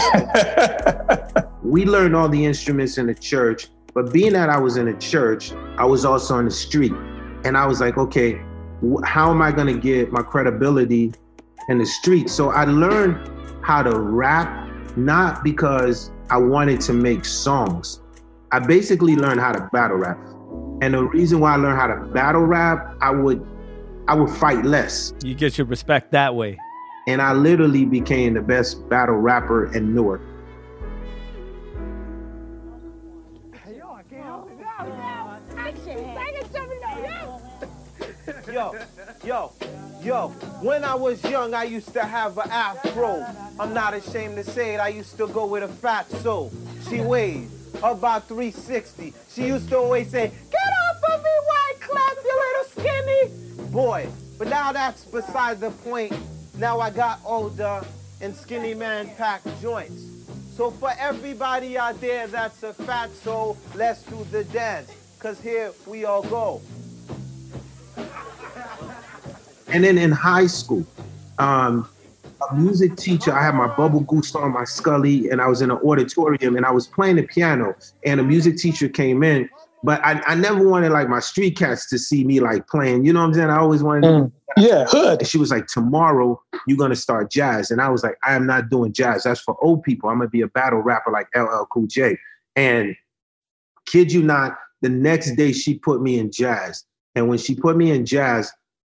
we 1.63 1.86
learned 1.86 2.15
all 2.15 2.29
the 2.29 2.43
instruments 2.43 2.98
in 2.98 3.08
the 3.08 3.13
church. 3.13 3.67
But 3.93 4.12
being 4.12 4.34
that 4.34 4.50
I 4.50 4.58
was 4.58 4.77
in 4.77 4.88
a 4.88 4.98
church, 4.98 5.51
I 5.77 5.86
was 5.86 6.05
also 6.05 6.36
on 6.36 6.46
the 6.46 6.51
street. 6.51 6.93
And 7.43 7.58
I 7.58 7.65
was 7.65 7.81
like, 7.81 7.98
okay, 7.98 8.41
how 9.03 9.29
am 9.29 9.41
I 9.41 9.51
going 9.51 9.67
to 9.67 9.79
get 9.79 10.12
my 10.12 10.22
credibility 10.22 11.13
in 11.70 11.77
the 11.77 11.86
street? 11.86 12.29
So 12.29 12.50
I 12.50 12.65
learned 12.65 13.29
how 13.63 13.84
to 13.84 14.00
rap, 14.00 14.70
not 14.98 15.43
because 15.43 16.12
I 16.31 16.38
wanted 16.38 16.79
to 16.81 16.93
make 16.93 17.25
songs. 17.25 18.00
I 18.53 18.59
basically 18.59 19.17
learned 19.17 19.41
how 19.41 19.51
to 19.51 19.69
battle 19.73 19.97
rap. 19.97 20.17
And 20.81 20.93
the 20.93 21.03
reason 21.03 21.41
why 21.41 21.53
I 21.53 21.57
learned 21.57 21.77
how 21.77 21.88
to 21.88 22.05
battle 22.13 22.43
rap, 22.43 22.95
I 23.01 23.11
would 23.11 23.45
I 24.07 24.15
would 24.15 24.29
fight 24.29 24.63
less. 24.63 25.13
You 25.23 25.35
get 25.35 25.57
your 25.57 25.67
respect 25.67 26.11
that 26.13 26.33
way. 26.33 26.57
And 27.05 27.21
I 27.21 27.33
literally 27.33 27.83
became 27.83 28.33
the 28.33 28.41
best 28.41 28.88
battle 28.88 29.15
rapper 29.15 29.73
in 29.73 29.93
Newark. 29.93 30.21
Yo, 38.51 38.75
yo, 39.23 39.51
yo, 40.01 40.29
when 40.62 40.84
I 40.84 40.96
was 40.96 41.24
young, 41.24 41.53
I 41.53 41.63
used 41.63 41.93
to 41.93 42.03
have 42.03 42.38
an 42.38 42.50
afro. 42.50 43.25
I'm 43.60 43.74
not 43.74 43.93
ashamed 43.93 44.36
to 44.36 44.43
say 44.43 44.75
it, 44.75 44.79
I 44.79 44.89
used 44.89 45.17
to 45.17 45.27
go 45.27 45.46
with 45.46 45.63
a 45.63 45.67
fat 45.67 46.10
soul. 46.12 46.51
She 46.89 47.01
weighed 47.01 47.50
about 47.84 48.27
360. 48.27 49.13
She 49.29 49.46
used 49.46 49.70
to 49.70 49.77
always 49.77 50.10
say, 50.10 50.31
Get 50.50 50.72
off 50.89 51.03
of 51.13 51.24
me, 51.24 51.29
Wyclef, 51.50 52.24
you 52.24 52.41
little 52.41 52.84
skinny 52.84 53.72
boy. 53.72 54.08
But 54.38 54.48
now 54.48 54.72
that's 54.72 55.05
beside 55.05 55.60
the 55.60 55.72
point. 55.72 56.13
Now 56.58 56.79
I 56.79 56.89
got 56.89 57.20
older 57.25 57.81
and 58.22 58.36
skinny 58.36 58.74
man 58.74 59.10
pack 59.17 59.41
joints. 59.62 60.03
So 60.55 60.72
for 60.72 60.91
everybody 61.00 61.77
out 61.77 62.00
there 62.01 62.27
that's 62.27 62.63
a 62.63 62.74
fat 62.74 63.12
soul, 63.12 63.58
let's 63.75 64.03
do 64.03 64.24
the 64.31 64.43
dance. 64.46 64.91
Cause 65.20 65.39
here 65.39 65.72
we 65.86 66.05
all 66.05 66.24
go. 66.24 66.62
And 69.72 69.84
then 69.84 69.98
in 69.98 70.12
high 70.12 70.48
school, 70.48 70.86
um, 71.40 71.88
a 72.50 72.56
music 72.56 72.96
teacher, 72.98 73.34
I 73.34 73.44
had 73.44 73.56
my 73.56 73.68
bubble 73.68 74.01
goose 74.01 74.36
on 74.36 74.51
my 74.51 74.63
Scully, 74.63 75.30
and 75.30 75.42
I 75.42 75.48
was 75.48 75.62
in 75.62 75.72
an 75.72 75.78
auditorium 75.78 76.56
and 76.56 76.66
I 76.66 76.72
was 76.72 76.88
playing 76.88 77.18
the 77.18 77.24
piano, 77.24 77.75
and 78.06 78.20
a 78.20 78.24
music 78.24 78.58
teacher 78.58 78.90
came 78.90 79.24
in. 79.24 79.50
But 79.84 80.04
I, 80.04 80.22
I 80.28 80.36
never 80.36 80.68
wanted 80.68 80.92
like 80.92 81.10
my 81.10 81.20
street 81.20 81.58
cats 81.58 81.90
to 81.90 81.98
see 81.98 82.24
me 82.24 82.40
like 82.40 82.68
playing. 82.68 83.06
You 83.06 83.13
know 83.13 83.22
what 83.22 83.28
I'm 83.28 83.34
saying? 83.34 83.50
I 83.50 83.58
always 83.58 83.82
wanted. 83.82 84.04
Mm, 84.04 84.32
yeah, 84.58 84.86
hood. 84.88 85.20
And 85.20 85.28
she 85.28 85.38
was 85.38 85.50
like, 85.50 85.68
"Tomorrow 85.68 86.42
you're 86.68 86.78
gonna 86.78 86.96
start 86.96 87.32
jazz," 87.32 87.72
and 87.72 87.82
I 87.82 87.90
was 87.90 88.04
like, 88.04 88.18
"I 88.24 88.36
am 88.36 88.46
not 88.46 88.70
doing 88.70 88.94
jazz. 88.94 89.24
That's 89.24 89.42
for 89.42 89.56
old 89.63 89.84
people. 89.84 90.10
I'm 90.10 90.18
gonna 90.18 90.30
be 90.30 90.42
a 90.42 90.48
battle 90.48 90.80
rapper 90.80 91.12
like 91.12 91.28
LL 91.36 91.66
Cool 91.72 91.88
J." 91.88 92.18
And 92.56 92.96
kid 93.86 94.12
you 94.12 94.22
not, 94.22 94.58
the 94.82 94.90
next 94.90 95.36
day 95.36 95.51
she 95.51 95.80
put 95.80 96.01
me 96.01 96.20
in 96.20 96.32
jazz, 96.32 96.84
and 97.16 97.28
when 97.28 97.40
she 97.40 97.56
put 97.56 97.75
me 97.75 97.92
in 97.92 98.06
jazz, 98.06 98.51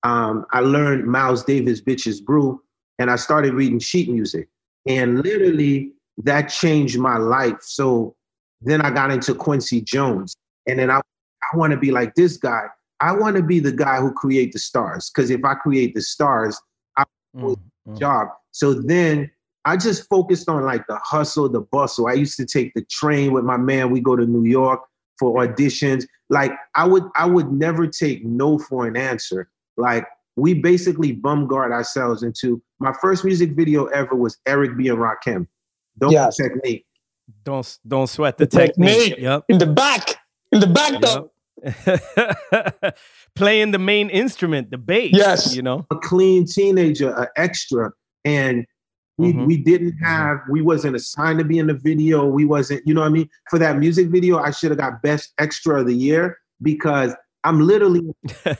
um, 0.04 0.44
I 0.52 0.61
learned 0.61 1.06
Miles 1.06 1.44
Davis' 1.44 1.80
Bitches 1.80 2.23
Brew, 2.23 2.62
and 2.99 3.11
I 3.11 3.16
started 3.16 3.54
reading 3.54 3.78
sheet 3.78 4.08
music. 4.08 4.49
And 4.87 5.23
literally, 5.23 5.92
that 6.18 6.42
changed 6.42 6.99
my 6.99 7.16
life. 7.16 7.58
So 7.62 8.14
then 8.61 8.82
I 8.82 8.90
got 8.90 9.11
into 9.11 9.34
Quincy 9.34 9.80
Jones. 9.80 10.37
And 10.68 10.78
then 10.78 10.90
I, 10.90 10.99
I 10.99 11.56
want 11.56 11.73
to 11.73 11.78
be 11.78 11.90
like 11.90 12.14
this 12.14 12.37
guy. 12.37 12.66
I 13.00 13.12
want 13.12 13.37
to 13.37 13.42
be 13.42 13.61
the 13.61 13.73
guy 13.73 14.00
who 14.00 14.12
create 14.12 14.52
the 14.52 14.58
stars. 14.58 15.11
Because 15.11 15.30
if 15.30 15.44
I 15.44 15.54
create 15.54 15.94
the 15.94 16.02
stars, 16.02 16.61
I 16.96 17.04
will 17.32 17.56
mm-hmm. 17.56 17.96
job. 17.96 18.28
So 18.52 18.75
then 18.75 19.30
I 19.64 19.76
just 19.76 20.08
focused 20.08 20.49
on 20.49 20.64
like 20.64 20.87
the 20.87 20.99
hustle, 21.02 21.49
the 21.49 21.61
bustle. 21.61 22.06
I 22.06 22.12
used 22.12 22.37
to 22.37 22.46
take 22.46 22.75
the 22.75 22.84
train 22.90 23.32
with 23.32 23.44
my 23.44 23.56
man. 23.56 23.90
We 23.90 24.00
go 24.00 24.16
to 24.16 24.26
New 24.26 24.44
York 24.44 24.82
for 25.18 25.44
auditions. 25.44 26.04
Like 26.28 26.52
I 26.75 26.87
would, 26.87 27.04
I 27.16 27.26
would 27.26 27.50
never 27.50 27.87
take 27.87 28.25
no 28.25 28.58
for 28.58 28.87
an 28.87 28.96
answer. 28.96 29.50
Like 29.76 30.07
we 30.37 30.54
basically 30.54 31.12
bum 31.12 31.47
guard 31.47 31.73
ourselves 31.73 32.23
into 32.23 32.62
my 32.78 32.93
first 33.00 33.25
music 33.25 33.52
video 33.52 33.87
ever 33.87 34.14
was 34.14 34.38
Eric 34.47 34.76
B 34.76 34.88
and 34.88 34.99
Rakim. 34.99 35.47
Don't 35.99 36.12
yes. 36.12 36.37
technique. 36.37 36.87
Don't 37.45 37.78
don't 37.87 38.09
sweat 38.09 38.37
the, 38.38 38.47
the 38.47 38.59
technique. 38.59 38.99
technique. 38.99 39.19
Yep. 39.19 39.45
In 39.49 39.59
the 39.59 39.66
back. 39.66 40.16
In 40.52 40.61
the 40.61 40.66
back 40.66 41.00
though. 41.00 41.31
Yep. 41.31 41.31
Playing 43.35 43.71
the 43.71 43.78
main 43.78 44.11
instrument, 44.11 44.71
the 44.71 44.78
bass. 44.78 45.12
Yes. 45.14 45.54
You 45.54 45.62
know. 45.62 45.87
A 45.90 45.97
clean 45.97 46.47
teenager, 46.47 47.14
an 47.14 47.28
extra. 47.37 47.93
And 48.25 48.66
we, 49.16 49.33
mm-hmm. 49.33 49.47
we 49.47 49.57
didn't 49.59 49.97
have, 49.99 50.38
we 50.50 50.61
wasn't 50.61 50.97
assigned 50.97 51.38
to 51.38 51.45
be 51.45 51.59
in 51.59 51.69
the 51.69 51.75
video. 51.75 52.26
We 52.26 52.45
wasn't, 52.45 52.87
you 52.87 52.95
know 52.95 53.00
what 53.02 53.09
I 53.09 53.11
mean? 53.11 53.31
For 53.49 53.59
that 53.61 53.78
music 53.78 54.09
video, 54.09 54.38
I 54.38 54.50
should 54.50 54.71
have 54.71 54.78
got 54.78 55.02
best 55.02 55.33
extra 55.38 55.81
of 55.81 55.87
the 55.87 55.95
year 55.95 56.38
because 56.62 57.14
I'm 57.44 57.60
literally 57.60 58.02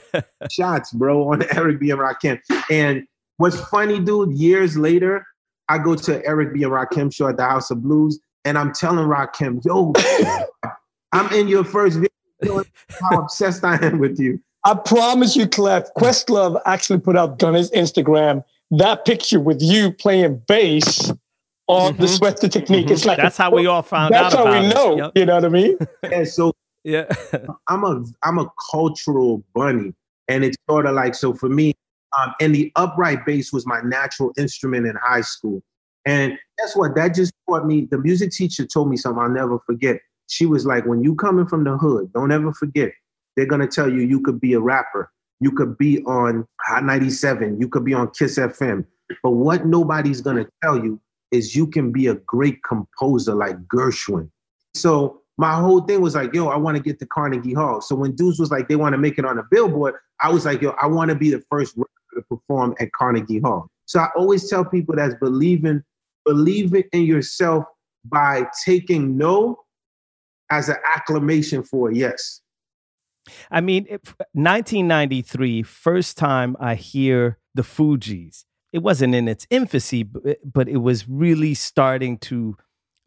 shots, 0.49 0.93
bro, 0.93 1.29
on 1.29 1.43
Eric 1.55 1.79
B. 1.79 1.89
and 1.89 1.99
Rakim. 1.99 2.39
And 2.69 3.05
what's 3.37 3.59
funny, 3.69 3.99
dude, 3.99 4.33
years 4.33 4.77
later, 4.77 5.25
I 5.67 5.79
go 5.79 5.95
to 5.95 6.25
Eric 6.25 6.53
B. 6.53 6.63
and 6.63 6.71
Rakim 6.71 7.13
show 7.13 7.27
at 7.27 7.37
the 7.37 7.43
House 7.43 7.71
of 7.71 7.81
Blues, 7.81 8.19
and 8.45 8.57
I'm 8.57 8.71
telling 8.73 9.07
Rakim, 9.07 9.63
yo, 9.65 9.93
I'm 11.11 11.33
in 11.33 11.47
your 11.47 11.63
first 11.63 11.97
video. 11.97 12.63
How 13.01 13.19
obsessed 13.21 13.63
I 13.63 13.77
am 13.83 13.97
with 13.97 14.19
you. 14.19 14.39
I 14.63 14.75
promise 14.75 15.35
you, 15.35 15.47
Clef, 15.47 15.93
Questlove 15.97 16.59
actually 16.65 16.99
put 16.99 17.15
up 17.15 17.41
on 17.43 17.53
his 17.53 17.71
Instagram 17.71 18.43
that 18.71 19.05
picture 19.05 19.39
with 19.39 19.61
you 19.61 19.91
playing 19.91 20.41
bass 20.47 21.11
on 21.67 21.93
mm-hmm. 21.93 22.01
the 22.01 22.07
Sweat 22.07 22.41
the 22.41 22.49
Technique. 22.49 22.85
Mm-hmm. 22.85 22.93
It's 22.93 23.05
like 23.05 23.17
that's 23.17 23.39
a, 23.39 23.43
how 23.43 23.51
we 23.51 23.67
all 23.67 23.81
found 23.81 24.13
that's 24.13 24.35
out. 24.35 24.45
That's 24.45 24.55
how 24.55 24.61
we 24.61 24.73
know. 24.73 24.97
Yep. 25.05 25.11
You 25.15 25.25
know 25.25 25.35
what 25.35 25.45
I 25.45 25.49
mean? 25.49 25.77
Yeah. 26.03 26.23
So 26.23 26.53
yeah. 26.85 27.05
I'm 27.67 27.83
a 27.83 28.03
I'm 28.23 28.39
a 28.39 28.49
cultural 28.71 29.43
bunny. 29.53 29.93
And 30.27 30.43
it's 30.43 30.57
sort 30.69 30.85
of 30.85 30.95
like 30.95 31.13
so 31.13 31.33
for 31.33 31.49
me, 31.49 31.73
um, 32.17 32.33
and 32.39 32.55
the 32.55 32.71
upright 32.75 33.25
bass 33.25 33.51
was 33.51 33.67
my 33.67 33.81
natural 33.81 34.31
instrument 34.37 34.87
in 34.87 34.95
high 34.95 35.21
school. 35.21 35.61
And 36.05 36.37
guess 36.57 36.75
what? 36.75 36.95
That 36.95 37.13
just 37.13 37.33
taught 37.49 37.65
me. 37.65 37.87
The 37.89 37.97
music 37.97 38.31
teacher 38.31 38.65
told 38.65 38.89
me 38.89 38.97
something 38.97 39.21
I'll 39.21 39.29
never 39.29 39.59
forget. 39.65 39.97
She 40.27 40.45
was 40.45 40.65
like, 40.65 40.85
when 40.85 41.03
you 41.03 41.15
coming 41.15 41.45
from 41.45 41.63
the 41.63 41.77
hood, 41.77 42.11
don't 42.13 42.31
ever 42.31 42.53
forget. 42.53 42.91
They're 43.35 43.45
gonna 43.45 43.67
tell 43.67 43.91
you 43.91 44.01
you 44.01 44.21
could 44.21 44.39
be 44.39 44.53
a 44.53 44.59
rapper. 44.59 45.11
You 45.39 45.51
could 45.51 45.77
be 45.77 46.01
on 46.05 46.47
Hot 46.61 46.83
97. 46.83 47.59
You 47.59 47.67
could 47.67 47.83
be 47.83 47.93
on 47.93 48.09
Kiss 48.17 48.39
FM. 48.39 48.85
But 49.21 49.31
what 49.31 49.65
nobody's 49.65 50.21
gonna 50.21 50.47
tell 50.63 50.83
you 50.83 50.99
is 51.31 51.55
you 51.55 51.67
can 51.67 51.91
be 51.91 52.07
a 52.07 52.15
great 52.15 52.63
composer 52.63 53.35
like 53.35 53.57
Gershwin. 53.67 54.29
So 54.73 55.21
my 55.37 55.53
whole 55.53 55.81
thing 55.81 56.01
was 56.01 56.15
like, 56.15 56.33
yo, 56.33 56.47
I 56.47 56.55
want 56.55 56.77
to 56.77 56.83
get 56.83 56.99
to 56.99 57.05
Carnegie 57.05 57.53
Hall. 57.53 57.81
So 57.81 57.95
when 57.95 58.15
dudes 58.15 58.39
was 58.39 58.51
like, 58.51 58.67
they 58.67 58.75
want 58.75 58.93
to 58.93 58.97
make 58.97 59.17
it 59.19 59.25
on 59.25 59.37
a 59.37 59.43
billboard, 59.51 59.95
I 60.21 60.29
was 60.29 60.45
like, 60.45 60.61
yo, 60.61 60.75
I 60.81 60.87
want 60.87 61.09
to 61.09 61.15
be 61.15 61.29
the 61.29 61.43
first 61.49 61.75
to 61.75 62.21
perform 62.29 62.75
at 62.79 62.91
Carnegie 62.93 63.39
Hall. 63.39 63.67
So 63.85 63.99
I 63.99 64.09
always 64.15 64.49
tell 64.49 64.63
people 64.63 64.95
that's 64.95 65.15
believing, 65.15 65.83
believing 66.25 66.83
in 66.93 67.03
yourself 67.03 67.65
by 68.05 68.47
taking 68.63 69.17
no 69.17 69.59
as 70.51 70.69
an 70.69 70.77
acclamation 70.95 71.63
for 71.63 71.91
yes. 71.91 72.41
I 73.49 73.59
mean, 73.61 73.85
1993, 74.33 75.63
first 75.63 76.17
time 76.17 76.55
I 76.59 76.75
hear 76.75 77.39
the 77.55 77.63
Fugees. 77.63 78.45
It 78.71 78.83
wasn't 78.83 79.15
in 79.15 79.27
its 79.27 79.47
infancy, 79.49 80.03
but 80.03 80.69
it 80.69 80.77
was 80.77 81.07
really 81.09 81.53
starting 81.53 82.17
to 82.19 82.57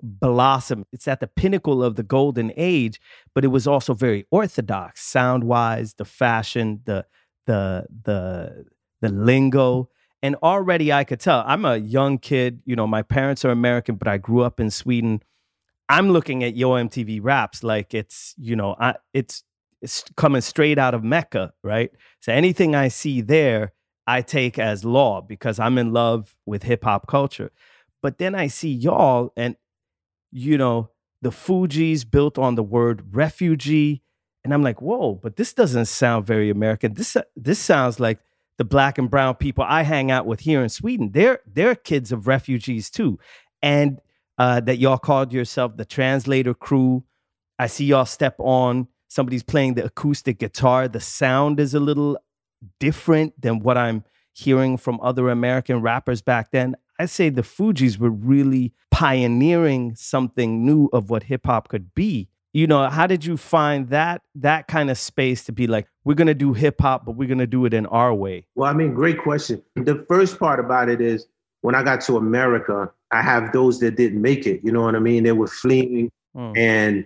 blossom. 0.02 0.86
It's 0.92 1.08
at 1.08 1.20
the 1.20 1.26
pinnacle 1.26 1.82
of 1.82 1.96
the 1.96 2.02
golden 2.02 2.52
age, 2.56 3.00
but 3.34 3.44
it 3.44 3.48
was 3.48 3.66
also 3.66 3.94
very 3.94 4.26
orthodox, 4.30 5.02
sound 5.02 5.44
wise, 5.44 5.94
the 5.94 6.04
fashion, 6.04 6.80
the 6.84 7.06
the 7.46 7.86
the 8.04 8.64
the 9.00 9.08
lingo. 9.08 9.90
And 10.22 10.34
already 10.42 10.92
I 10.92 11.04
could 11.04 11.20
tell. 11.20 11.44
I'm 11.46 11.64
a 11.64 11.76
young 11.76 12.18
kid, 12.18 12.60
you 12.64 12.74
know, 12.74 12.88
my 12.88 13.02
parents 13.02 13.44
are 13.44 13.50
American, 13.50 13.94
but 13.94 14.08
I 14.08 14.18
grew 14.18 14.42
up 14.42 14.58
in 14.58 14.70
Sweden. 14.70 15.22
I'm 15.88 16.10
looking 16.10 16.42
at 16.42 16.56
Yo 16.56 16.70
MTV 16.70 17.20
raps 17.22 17.62
like 17.62 17.94
it's, 17.94 18.34
you 18.36 18.56
know, 18.56 18.74
I, 18.80 18.96
it's 19.14 19.44
it's 19.80 20.04
coming 20.16 20.40
straight 20.40 20.78
out 20.78 20.94
of 20.94 21.04
Mecca, 21.04 21.52
right? 21.62 21.90
So 22.20 22.32
anything 22.32 22.74
I 22.74 22.88
see 22.88 23.20
there, 23.20 23.72
I 24.06 24.22
take 24.22 24.58
as 24.58 24.84
law 24.84 25.20
because 25.20 25.60
I'm 25.60 25.78
in 25.78 25.92
love 25.92 26.34
with 26.46 26.64
hip 26.64 26.84
hop 26.84 27.06
culture. 27.06 27.52
But 28.02 28.18
then 28.18 28.34
I 28.34 28.46
see 28.46 28.72
y'all, 28.72 29.32
and 29.36 29.56
you 30.30 30.58
know, 30.58 30.90
the 31.22 31.30
Fugees 31.30 32.08
built 32.08 32.38
on 32.38 32.54
the 32.54 32.62
word 32.62 33.14
refugee. 33.14 34.02
and 34.44 34.54
I'm 34.54 34.62
like, 34.62 34.80
whoa, 34.80 35.14
but 35.22 35.36
this 35.36 35.52
doesn't 35.52 35.86
sound 35.86 36.26
very 36.26 36.50
American. 36.50 36.94
This 36.94 37.16
this 37.36 37.58
sounds 37.58 37.98
like 38.00 38.20
the 38.56 38.64
black 38.64 38.98
and 38.98 39.10
brown 39.10 39.34
people 39.36 39.64
I 39.66 39.82
hang 39.82 40.10
out 40.10 40.26
with 40.26 40.40
here 40.40 40.62
in 40.62 40.68
Sweden. 40.68 41.10
They're 41.12 41.40
they're 41.46 41.74
kids 41.74 42.12
of 42.12 42.26
refugees 42.26 42.90
too, 42.90 43.18
and 43.62 44.00
uh, 44.38 44.60
that 44.60 44.78
y'all 44.78 44.98
called 44.98 45.32
yourself 45.32 45.76
the 45.76 45.84
translator 45.84 46.54
crew. 46.54 47.04
I 47.58 47.66
see 47.66 47.86
y'all 47.86 48.06
step 48.06 48.36
on. 48.38 48.88
Somebody's 49.08 49.42
playing 49.42 49.74
the 49.74 49.84
acoustic 49.84 50.38
guitar. 50.38 50.86
The 50.86 51.00
sound 51.00 51.58
is 51.58 51.74
a 51.74 51.80
little 51.80 52.18
different 52.78 53.40
than 53.40 53.60
what 53.60 53.76
I'm 53.76 54.04
hearing 54.32 54.76
from 54.76 55.00
other 55.02 55.28
American 55.28 55.80
rappers 55.82 56.22
back 56.22 56.52
then. 56.52 56.76
I 56.98 57.06
say 57.06 57.28
the 57.30 57.42
Fugees 57.42 57.98
were 57.98 58.10
really 58.10 58.72
pioneering 58.90 59.94
something 59.94 60.64
new 60.64 60.88
of 60.92 61.10
what 61.10 61.24
hip 61.24 61.46
hop 61.46 61.68
could 61.68 61.94
be. 61.94 62.28
You 62.52 62.66
know, 62.66 62.88
how 62.88 63.06
did 63.06 63.24
you 63.24 63.36
find 63.36 63.88
that 63.90 64.22
that 64.34 64.66
kind 64.66 64.90
of 64.90 64.98
space 64.98 65.44
to 65.44 65.52
be 65.52 65.66
like, 65.66 65.86
we're 66.04 66.14
gonna 66.14 66.34
do 66.34 66.54
hip 66.54 66.80
hop, 66.80 67.04
but 67.04 67.12
we're 67.12 67.28
gonna 67.28 67.46
do 67.46 67.64
it 67.66 67.74
in 67.74 67.86
our 67.86 68.12
way? 68.14 68.46
Well, 68.54 68.68
I 68.68 68.72
mean, 68.72 68.94
great 68.94 69.18
question. 69.18 69.62
The 69.76 70.04
first 70.08 70.38
part 70.38 70.58
about 70.58 70.88
it 70.88 71.00
is 71.00 71.26
when 71.60 71.74
I 71.74 71.82
got 71.82 72.00
to 72.02 72.16
America, 72.16 72.90
I 73.10 73.22
have 73.22 73.52
those 73.52 73.78
that 73.80 73.96
didn't 73.96 74.20
make 74.20 74.46
it. 74.46 74.60
You 74.64 74.72
know 74.72 74.82
what 74.82 74.96
I 74.96 74.98
mean? 74.98 75.24
They 75.24 75.32
were 75.32 75.46
fleeing 75.46 76.10
mm. 76.36 76.56
and 76.56 77.04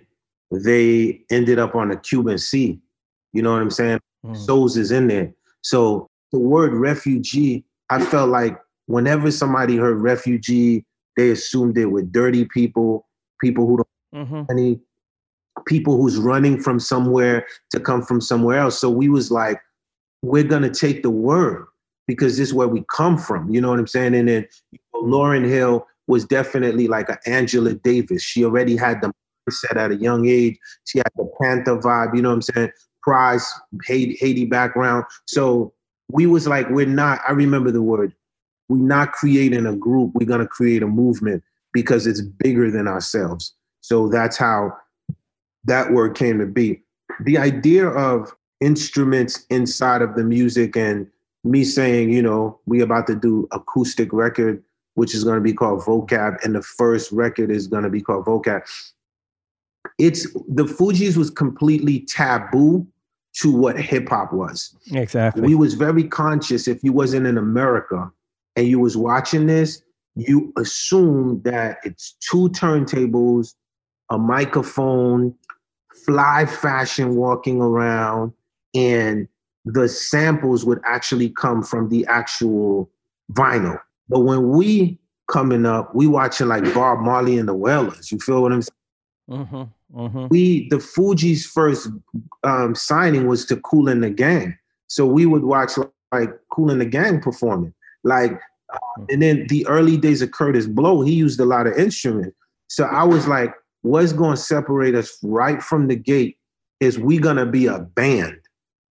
they 0.51 1.21
ended 1.29 1.59
up 1.59 1.75
on 1.75 1.89
the 1.89 1.97
Cuban 1.97 2.37
Sea. 2.37 2.79
You 3.33 3.41
know 3.41 3.51
what 3.51 3.61
I'm 3.61 3.71
saying? 3.71 3.99
Mm. 4.25 4.37
Souls 4.37 4.77
is 4.77 4.91
in 4.91 5.07
there. 5.07 5.33
So 5.61 6.07
the 6.31 6.39
word 6.39 6.73
refugee, 6.73 7.65
I 7.89 8.03
felt 8.03 8.29
like 8.29 8.57
whenever 8.87 9.31
somebody 9.31 9.77
heard 9.77 10.01
refugee, 10.01 10.85
they 11.17 11.31
assumed 11.31 11.77
it 11.77 11.87
with 11.87 12.11
dirty 12.11 12.45
people, 12.45 13.07
people 13.41 13.67
who 13.67 13.77
don't 13.77 14.27
mm-hmm. 14.27 14.43
any 14.49 14.79
people 15.67 15.97
who's 15.97 16.17
running 16.17 16.59
from 16.59 16.79
somewhere 16.79 17.45
to 17.71 17.79
come 17.79 18.01
from 18.01 18.19
somewhere 18.19 18.59
else. 18.59 18.79
So 18.79 18.89
we 18.89 19.09
was 19.09 19.31
like, 19.31 19.59
we're 20.21 20.43
gonna 20.43 20.73
take 20.73 21.03
the 21.03 21.09
word 21.09 21.65
because 22.07 22.37
this 22.37 22.49
is 22.49 22.53
where 22.53 22.67
we 22.67 22.83
come 22.91 23.17
from. 23.17 23.53
You 23.53 23.61
know 23.61 23.69
what 23.69 23.79
I'm 23.79 23.87
saying? 23.87 24.15
And 24.15 24.27
then 24.27 24.47
you 24.71 24.79
know, 24.93 25.01
Lauryn 25.03 25.45
Hill 25.45 25.85
was 26.07 26.25
definitely 26.25 26.87
like 26.87 27.09
an 27.09 27.17
Angela 27.25 27.73
Davis. 27.75 28.21
She 28.21 28.43
already 28.43 28.75
had 28.75 29.01
the 29.01 29.11
mindset 29.49 29.77
at 29.77 29.91
a 29.91 29.95
young 29.95 30.27
age. 30.27 30.57
She 30.85 30.99
had 30.99 31.11
the 31.15 31.29
Panther 31.41 31.77
vibe. 31.77 32.15
You 32.15 32.21
know 32.21 32.29
what 32.29 32.35
I'm 32.35 32.41
saying? 32.41 32.71
Prize, 33.01 33.49
Haiti, 33.85 34.17
Haiti 34.19 34.45
background. 34.45 35.05
So 35.27 35.73
we 36.11 36.25
was 36.25 36.47
like, 36.47 36.69
we're 36.69 36.85
not. 36.85 37.19
I 37.27 37.31
remember 37.31 37.71
the 37.71 37.81
word 37.81 38.13
we're 38.69 38.77
not 38.77 39.11
creating 39.11 39.65
a 39.65 39.75
group, 39.75 40.11
we're 40.13 40.27
going 40.27 40.39
to 40.39 40.47
create 40.47 40.83
a 40.83 40.87
movement 40.87 41.43
because 41.73 42.07
it's 42.07 42.21
bigger 42.21 42.71
than 42.71 42.87
ourselves. 42.87 43.53
So 43.81 44.07
that's 44.07 44.37
how 44.37 44.71
that 45.65 45.91
word 45.91 46.15
came 46.15 46.39
to 46.39 46.45
be. 46.45 46.81
The 47.21 47.37
idea 47.37 47.87
of 47.87 48.33
instruments 48.61 49.45
inside 49.49 50.01
of 50.01 50.15
the 50.15 50.23
music 50.23 50.77
and 50.77 51.07
me 51.43 51.63
saying, 51.63 52.11
you 52.11 52.21
know, 52.21 52.59
we 52.65 52.81
about 52.81 53.07
to 53.07 53.15
do 53.15 53.47
acoustic 53.51 54.13
record, 54.13 54.63
which 54.95 55.13
is 55.13 55.23
going 55.23 55.35
to 55.35 55.41
be 55.41 55.53
called 55.53 55.81
Vocab, 55.81 56.43
and 56.43 56.55
the 56.55 56.61
first 56.61 57.11
record 57.11 57.51
is 57.51 57.67
going 57.67 57.83
to 57.83 57.89
be 57.89 58.01
called 58.01 58.25
Vocab. 58.25 58.61
It's 59.99 60.31
the 60.47 60.63
Fugees 60.63 61.17
was 61.17 61.29
completely 61.29 61.99
taboo 62.01 62.87
to 63.33 63.51
what 63.51 63.77
hip 63.77 64.07
hop 64.09 64.31
was. 64.31 64.75
Exactly. 64.91 65.41
We 65.41 65.55
was 65.55 65.73
very 65.73 66.03
conscious 66.05 66.67
if 66.67 66.83
you 66.83 66.93
wasn't 66.93 67.27
in 67.27 67.37
America 67.37 68.11
and 68.55 68.67
you 68.67 68.79
was 68.79 68.95
watching 68.95 69.47
this, 69.47 69.81
you 70.15 70.53
assume 70.57 71.41
that 71.43 71.77
it's 71.83 72.15
two 72.31 72.49
turntables, 72.49 73.55
a 74.09 74.17
microphone, 74.17 75.33
fly 76.05 76.45
fashion 76.45 77.15
walking 77.15 77.61
around, 77.61 78.31
and 78.75 79.27
the 79.65 79.87
samples 79.87 80.65
would 80.65 80.79
actually 80.85 81.29
come 81.29 81.63
from 81.63 81.89
the 81.89 82.05
actual 82.07 82.89
vinyl. 83.31 83.79
But 84.09 84.21
when 84.21 84.49
we 84.49 84.99
coming 85.31 85.65
up, 85.65 85.95
we 85.95 86.05
watching 86.07 86.47
like 86.47 86.63
Bob 86.73 86.99
Marley 86.99 87.37
and 87.37 87.47
the 87.47 87.53
Wailers. 87.53 88.11
You 88.11 88.19
feel 88.19 88.41
what 88.41 88.51
I'm 88.51 88.61
saying? 88.61 89.45
Mm-hmm, 89.45 89.99
mm-hmm. 89.99 90.27
We 90.29 90.67
the 90.69 90.77
Fugees' 90.77 91.45
first 91.45 91.89
um, 92.43 92.75
signing 92.75 93.27
was 93.27 93.45
to 93.45 93.55
Kool 93.57 93.87
and 93.87 94.03
the 94.03 94.09
Gang, 94.09 94.57
so 94.87 95.05
we 95.05 95.25
would 95.25 95.43
watch 95.43 95.71
like 96.11 96.29
Kool 96.51 96.69
and 96.69 96.81
the 96.81 96.85
Gang 96.85 97.21
performing. 97.21 97.73
Like, 98.03 98.39
uh, 98.73 98.77
and 99.09 99.21
then 99.21 99.47
the 99.47 99.65
early 99.67 99.97
days 99.97 100.21
of 100.21 100.31
Kurtis 100.31 100.67
Blow, 100.67 101.01
he 101.01 101.13
used 101.13 101.39
a 101.39 101.45
lot 101.45 101.67
of 101.67 101.73
instruments. 101.77 102.35
So 102.67 102.85
I 102.85 103.03
was 103.03 103.27
like, 103.27 103.53
what's 103.81 104.13
going 104.13 104.35
to 104.35 104.41
separate 104.41 104.95
us 104.95 105.17
right 105.23 105.61
from 105.61 105.87
the 105.87 105.95
gate 105.95 106.37
is 106.79 106.99
we 106.99 107.17
going 107.17 107.37
to 107.37 107.45
be 107.45 107.67
a 107.67 107.79
band, 107.79 108.39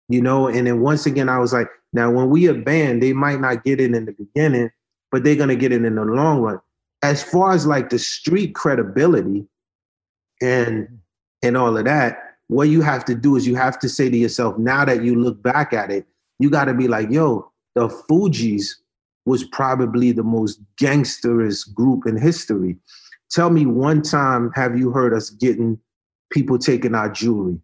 you 0.09 0.21
know? 0.21 0.47
And 0.47 0.67
then 0.67 0.81
once 0.81 1.05
again, 1.05 1.29
I 1.29 1.39
was 1.39 1.53
like, 1.53 1.67
now 1.93 2.11
when 2.11 2.29
we 2.29 2.47
a 2.47 2.53
band, 2.53 3.01
they 3.01 3.13
might 3.13 3.39
not 3.39 3.63
get 3.63 3.79
it 3.79 3.93
in 3.93 4.05
the 4.05 4.11
beginning, 4.13 4.69
but 5.11 5.23
they're 5.23 5.35
going 5.35 5.49
to 5.49 5.55
get 5.55 5.71
it 5.71 5.83
in 5.83 5.95
the 5.95 6.03
long 6.03 6.41
run. 6.41 6.59
As 7.03 7.23
far 7.23 7.51
as 7.53 7.65
like 7.65 7.89
the 7.89 7.99
street 7.99 8.55
credibility 8.55 9.45
and 10.41 10.87
and 11.43 11.55
all 11.55 11.77
of 11.77 11.85
that, 11.85 12.37
what 12.47 12.69
you 12.69 12.81
have 12.81 13.05
to 13.05 13.15
do 13.15 13.35
is 13.35 13.45
you 13.45 13.55
have 13.55 13.77
to 13.79 13.89
say 13.89 14.09
to 14.09 14.17
yourself, 14.17 14.57
now 14.57 14.83
that 14.85 15.03
you 15.03 15.15
look 15.15 15.41
back 15.43 15.73
at 15.73 15.91
it, 15.91 16.05
you 16.39 16.49
got 16.49 16.65
to 16.65 16.73
be 16.73 16.87
like, 16.87 17.09
yo, 17.11 17.51
the 17.75 17.87
Fugees 17.87 18.75
was 19.25 19.43
probably 19.43 20.11
the 20.11 20.23
most 20.23 20.61
gangsterous 20.79 21.71
group 21.73 22.05
in 22.05 22.17
history. 22.17 22.77
Tell 23.31 23.49
me 23.49 23.65
one 23.65 24.01
time 24.01 24.51
have 24.55 24.77
you 24.77 24.91
heard 24.91 25.13
us 25.13 25.29
getting 25.31 25.79
people 26.31 26.57
taking 26.59 26.95
our 26.95 27.09
jewelry? 27.09 27.59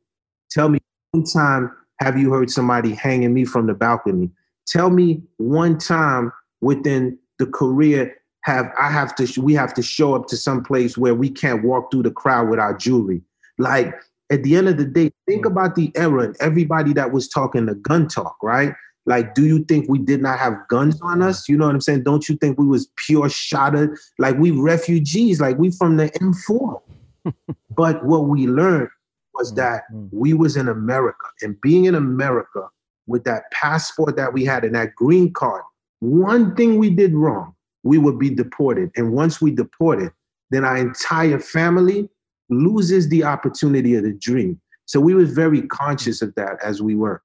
Tell 0.50 0.70
me 0.70 0.80
one 1.12 1.24
time 1.24 1.72
have 2.00 2.18
you 2.18 2.32
heard 2.32 2.50
somebody 2.50 2.94
hanging 2.94 3.34
me 3.34 3.46
from 3.46 3.68
the 3.68 3.74
balcony? 3.74 4.32
Tell 4.68 4.90
me 4.90 5.22
one 5.38 5.78
time 5.78 6.32
within 6.62 7.18
the 7.38 7.46
career 7.46 8.16
have 8.44 8.72
I 8.80 8.90
have 8.90 9.16
to 9.16 9.42
we 9.42 9.54
have 9.54 9.74
to 9.76 9.84
show 9.84 10.16
up 10.16 10.28
to 10.28 10.38
some 10.38 10.64
place 10.64 10.98
where 10.98 11.14
we 11.14 11.30
can't 11.30 11.64
walk 11.64 11.92
through 11.92 12.04
the 12.04 12.12
crowd 12.12 12.50
with 12.50 12.60
our 12.60 12.76
jewelry. 12.76 13.22
Like 13.60 13.94
at 14.32 14.44
the 14.44 14.56
end 14.56 14.68
of 14.68 14.78
the 14.78 14.86
day, 14.86 15.12
think 15.28 15.46
mm. 15.46 15.52
about 15.52 15.76
the 15.76 15.92
era 15.96 16.24
and 16.24 16.36
everybody 16.40 16.94
that 16.94 17.12
was 17.12 17.28
talking 17.28 17.68
the 17.68 17.76
gun 17.76 18.08
talk, 18.08 18.38
right? 18.42 18.74
Like, 19.06 19.34
do 19.34 19.46
you 19.46 19.64
think 19.64 19.90
we 19.90 20.00
did 20.00 20.22
not 20.22 20.38
have 20.40 20.54
guns 20.70 21.00
on 21.02 21.22
us? 21.22 21.50
You 21.50 21.58
know 21.58 21.66
what 21.66 21.76
I'm 21.76 21.82
saying? 21.82 22.04
Don't 22.04 22.30
you 22.30 22.36
think 22.38 22.60
we 22.60 22.68
was 22.68 22.90
pure 22.98 23.30
shotted? 23.30 23.90
Like 24.20 24.38
we 24.38 24.52
refugees, 24.52 25.42
like 25.42 25.58
we 25.58 25.72
from 25.72 25.98
the 25.98 26.10
M4. 26.10 26.82
but 27.76 28.06
what 28.06 28.26
we 28.26 28.48
learned 28.48 28.90
was 29.34 29.52
mm, 29.54 29.56
that 29.56 29.84
mm. 29.94 30.10
we 30.12 30.34
was 30.34 30.56
in 30.56 30.68
America 30.68 31.28
and 31.42 31.60
being 31.62 31.86
in 31.86 31.96
America 31.96 32.70
with 33.08 33.24
that 33.24 33.44
passport 33.52 34.16
that 34.18 34.34
we 34.34 34.46
had 34.46 34.64
and 34.64 34.76
that 34.76 34.96
green 34.96 35.34
card, 35.34 35.64
one 36.00 36.56
thing 36.56 36.78
we 36.78 36.90
did 36.90 37.14
wrong, 37.14 37.56
we 37.84 37.98
would 37.98 38.20
be 38.20 38.30
deported. 38.30 38.92
And 38.96 39.14
once 39.14 39.42
we 39.42 39.52
deported, 39.52 40.12
then 40.52 40.64
our 40.64 40.78
entire 40.78 41.40
family 41.40 42.10
loses 42.50 43.10
the 43.10 43.24
opportunity 43.24 43.96
of 43.96 44.04
the 44.04 44.14
dream. 44.14 44.60
So 44.86 45.00
we 45.00 45.14
was 45.14 45.32
very 45.32 45.62
conscious 45.64 46.22
of 46.22 46.36
that 46.36 46.58
as 46.64 46.82
we 46.82 46.96
were. 46.96 47.22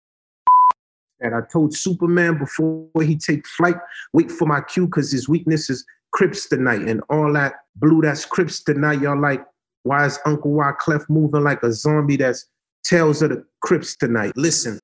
And 1.21 1.35
I 1.35 1.41
told 1.51 1.75
Superman 1.75 2.39
before 2.39 2.89
he 3.01 3.17
take 3.17 3.47
flight, 3.47 3.77
wait 4.13 4.31
for 4.31 4.47
my 4.47 4.61
cue 4.61 4.87
because 4.87 5.11
his 5.11 5.29
weakness 5.29 5.71
is 5.71 5.85
kryptonite 6.15 6.89
and 6.89 7.03
all 7.09 7.33
that 7.33 7.55
blue 7.77 8.03
that's 8.03 8.27
kryptonite. 8.27 9.03
Y'all 9.03 9.21
like, 9.21 9.45
why 9.85 10.05
is 10.05 10.19
Uncle 10.27 10.53
Wyclef 10.53 11.09
moving 11.09 11.43
like 11.43 11.63
a 11.63 11.73
zombie 11.73 12.17
that's 12.17 12.47
Tales 12.85 13.23
of 13.23 13.31
the 13.31 13.45
kryptonite? 13.65 14.33
Listen. 14.37 14.79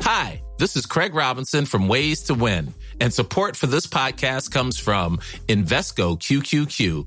Hi, 0.00 0.42
this 0.58 0.76
is 0.76 0.86
Craig 0.86 1.14
Robinson 1.14 1.64
from 1.66 1.88
Ways 1.88 2.22
to 2.24 2.34
Win. 2.34 2.74
And 3.00 3.12
support 3.12 3.56
for 3.56 3.66
this 3.66 3.86
podcast 3.86 4.50
comes 4.50 4.78
from 4.78 5.18
Invesco 5.48 6.18
QQQ 6.18 7.06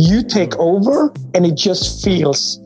you 0.00 0.22
take 0.22 0.56
over 0.56 1.12
and 1.34 1.44
it 1.44 1.56
just 1.56 2.02
feels 2.02 2.60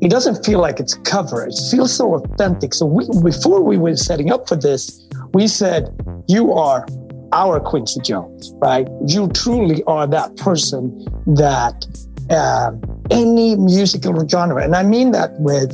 it 0.00 0.10
doesn't 0.10 0.44
feel 0.44 0.60
like 0.60 0.80
it's 0.80 0.94
cover 0.94 1.46
it 1.46 1.54
feels 1.70 1.94
so 1.94 2.14
authentic. 2.14 2.72
So 2.74 2.86
we, 2.86 3.06
before 3.22 3.62
we 3.62 3.76
were 3.76 3.96
setting 3.96 4.32
up 4.32 4.48
for 4.48 4.56
this 4.56 5.06
we 5.32 5.46
said 5.46 5.94
you 6.26 6.52
are 6.52 6.86
our 7.32 7.60
quincy 7.60 8.00
jones 8.00 8.52
right? 8.56 8.88
You 9.06 9.28
truly 9.28 9.84
are 9.84 10.06
that 10.08 10.36
person 10.36 11.06
that 11.26 11.86
uh, 12.28 12.72
any 13.10 13.56
musical 13.56 14.26
genre. 14.26 14.62
And 14.64 14.74
i 14.74 14.82
mean 14.82 15.12
that 15.12 15.32
with 15.38 15.70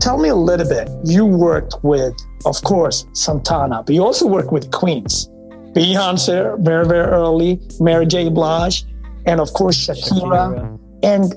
tell 0.00 0.18
me 0.18 0.28
a 0.28 0.36
little 0.36 0.68
bit. 0.68 0.88
You 1.04 1.26
worked 1.26 1.74
with 1.82 2.14
of 2.46 2.62
course 2.62 3.06
santana 3.14 3.82
but 3.82 3.94
you 3.94 4.04
also 4.04 4.26
worked 4.26 4.52
with 4.52 4.70
queens. 4.70 5.28
Beyonce 5.74 6.62
very 6.62 6.86
very 6.86 7.08
early. 7.08 7.60
Mary 7.80 8.06
j. 8.06 8.28
Blige 8.28 8.84
and 9.26 9.40
of 9.40 9.52
course 9.52 9.86
Shakira, 9.86 10.54
Shakira. 10.54 10.78
and 11.02 11.34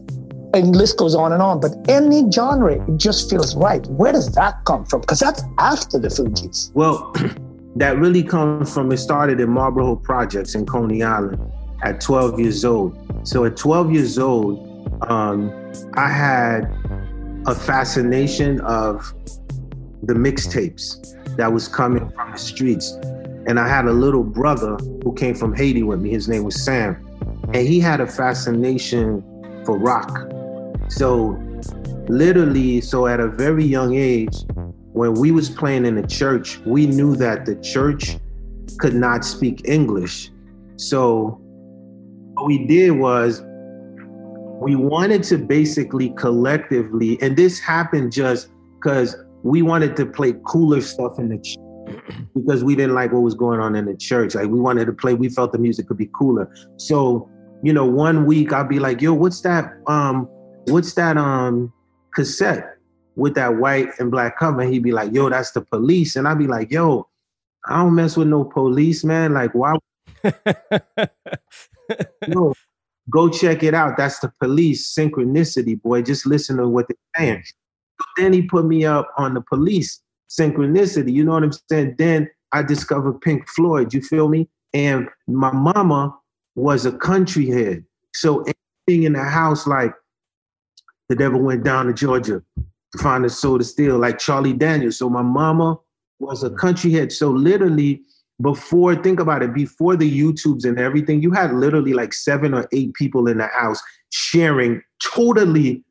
and 0.54 0.76
list 0.76 0.98
goes 0.98 1.16
on 1.16 1.34
and 1.34 1.42
on. 1.42 1.60
But 1.60 1.72
any 1.88 2.30
genre, 2.32 2.74
it 2.74 2.98
just 2.98 3.30
feels 3.30 3.56
right. 3.56 3.86
Where 3.88 4.12
does 4.12 4.34
that 4.36 4.64
come 4.66 4.86
from? 4.86 5.02
Because 5.02 5.20
that's 5.20 5.44
after 5.58 5.98
the 5.98 6.10
Fugees. 6.10 6.72
Well, 6.74 7.12
that 7.76 7.98
really 7.98 8.24
comes 8.24 8.72
from 8.74 8.92
it 8.92 8.98
started 8.98 9.40
in 9.40 9.50
Marlboro 9.50 9.96
Projects 9.96 10.54
in 10.56 10.66
Coney 10.66 11.02
Island 11.02 11.42
at 11.84 12.00
12 12.00 12.40
years 12.40 12.64
old. 12.64 12.98
So 13.28 13.46
at 13.46 13.58
12 13.58 13.92
years 13.92 14.20
old, 14.20 14.70
um, 15.10 15.52
I 15.96 16.10
had 16.10 16.66
a 17.48 17.56
fascination 17.56 18.62
of 18.62 19.14
the 20.04 20.14
mixtapes 20.14 21.00
that 21.36 21.52
was 21.52 21.68
coming 21.68 22.10
from 22.12 22.32
the 22.32 22.38
streets. 22.38 22.92
And 23.46 23.60
I 23.60 23.68
had 23.68 23.86
a 23.86 23.92
little 23.92 24.24
brother 24.24 24.78
who 25.04 25.14
came 25.16 25.36
from 25.36 25.54
Haiti 25.54 25.84
with 25.84 26.00
me. 26.00 26.12
His 26.12 26.30
name 26.30 26.44
was 26.44 26.64
Sam 26.64 26.96
and 27.54 27.68
he 27.68 27.80
had 27.80 28.02
a 28.02 28.08
fascination 28.08 29.24
for 29.66 29.78
rock. 29.78 30.28
So 30.90 31.40
literally, 32.08 32.82
so 32.82 33.08
at 33.08 33.20
a 33.20 33.28
very 33.28 33.64
young 33.64 33.96
age, 33.96 34.36
when 34.94 35.14
we 35.14 35.32
was 35.32 35.50
playing 35.50 35.86
in 35.86 35.96
the 35.96 36.08
church, 36.08 36.60
we 36.66 36.88
knew 36.88 37.16
that 37.16 37.46
the 37.46 37.56
church 37.58 38.18
could 38.80 38.96
not 38.96 39.24
speak 39.24 39.68
English. 39.68 40.32
So 40.78 41.40
what 42.34 42.48
we 42.48 42.66
did 42.66 42.92
was 42.92 43.44
we 44.62 44.76
wanted 44.76 45.24
to 45.24 45.38
basically 45.38 46.10
collectively, 46.12 47.22
and 47.22 47.38
this 47.38 47.60
happened 47.60 48.12
just 48.12 48.50
because 48.80 49.16
we 49.44 49.62
wanted 49.62 49.96
to 49.98 50.06
play 50.06 50.34
cooler 50.46 50.82
stuff 50.82 51.20
in 51.20 51.30
the 51.30 51.38
church 51.38 51.58
because 52.34 52.64
we 52.64 52.76
didn't 52.76 52.96
like 52.96 53.12
what 53.12 53.22
was 53.22 53.36
going 53.36 53.60
on 53.60 53.76
in 53.76 53.86
the 53.86 53.96
church. 53.96 54.36
Like 54.36 54.48
we 54.48 54.60
wanted 54.60 54.86
to 54.86 54.94
play, 54.94 55.14
we 55.14 55.30
felt 55.30 55.52
the 55.52 55.60
music 55.60 55.88
could 55.88 55.98
be 55.98 56.10
cooler. 56.14 56.52
So 56.78 57.30
you 57.64 57.72
know, 57.72 57.86
one 57.86 58.26
week 58.26 58.52
I'll 58.52 58.68
be 58.68 58.80
like, 58.80 59.02
yo, 59.02 59.14
what's 59.14 59.40
that? 59.42 59.74
Um, 59.88 60.28
what's 60.68 60.94
that 60.96 61.18
um 61.18 61.72
cassette 62.14 62.78
with 63.16 63.36
that 63.36 63.56
white 63.56 63.88
and 64.00 64.12
black 64.12 64.38
cover? 64.38 64.62
And 64.62 64.72
he'd 64.72 64.84
be 64.84 64.92
like, 64.92 65.14
yo, 65.14 65.30
that's 65.30 65.52
the 65.52 65.62
police. 65.62 66.18
And 66.18 66.28
I'd 66.28 66.38
be 66.38 66.48
like, 66.48 66.70
yo, 66.72 67.08
I 67.66 67.78
don't 67.78 67.96
mess 67.96 68.18
with 68.18 68.28
no 68.28 68.44
police, 68.44 69.06
man. 69.06 69.34
Like, 69.34 69.54
why? 69.54 69.78
no, 72.28 72.54
go 73.10 73.30
check 73.30 73.64
it 73.64 73.74
out. 73.74 73.96
That's 73.96 74.20
the 74.20 74.32
police 74.42 74.94
synchronicity, 74.94 75.82
boy. 75.82 76.02
Just 76.02 76.26
listen 76.26 76.58
to 76.58 76.68
what 76.68 76.88
they're 76.90 76.98
saying. 77.18 77.44
Then 78.18 78.34
he 78.34 78.42
put 78.42 78.66
me 78.66 78.84
up 78.84 79.10
on 79.18 79.36
the 79.36 79.42
police 79.42 80.02
synchronicity. 80.30 81.14
You 81.14 81.24
know 81.24 81.32
what 81.32 81.44
I'm 81.44 81.54
saying? 81.70 81.96
Then 81.98 82.30
I 82.52 82.62
discovered 82.62 83.22
Pink 83.22 83.48
Floyd. 83.48 83.94
You 83.94 84.02
feel 84.02 84.28
me? 84.28 84.50
And 84.74 85.08
my 85.28 85.52
mama 85.52 86.14
was 86.56 86.86
a 86.86 86.92
country 86.92 87.48
head. 87.48 87.84
So 88.14 88.44
anything 88.88 89.04
in 89.04 89.14
the 89.14 89.24
house, 89.24 89.66
like 89.68 89.94
the 91.10 91.16
devil 91.16 91.42
went 91.42 91.64
down 91.64 91.88
to 91.88 91.94
Georgia 91.94 92.42
to 92.58 92.98
find 92.98 93.26
a 93.26 93.30
soda 93.30 93.64
still, 93.64 93.98
like 93.98 94.20
Charlie 94.20 94.54
Daniels. 94.54 94.98
So 94.98 95.10
my 95.10 95.22
mama 95.22 95.78
was 96.20 96.44
a 96.44 96.50
country 96.50 96.92
head. 96.92 97.12
So 97.12 97.30
literally, 97.30 98.02
before 98.42 98.96
think 98.96 99.20
about 99.20 99.44
it, 99.44 99.54
before 99.54 99.96
the 99.96 100.10
YouTubes 100.10 100.66
and 100.66 100.80
everything, 100.80 101.22
you 101.22 101.32
had 101.32 101.54
literally 101.54 101.94
like 101.94 102.14
seven 102.14 102.54
or 102.54 102.68
eight 102.72 102.94
people 102.94 103.28
in 103.28 103.38
the 103.38 103.48
house 103.48 103.82
sharing 104.12 104.82
totally 105.04 105.84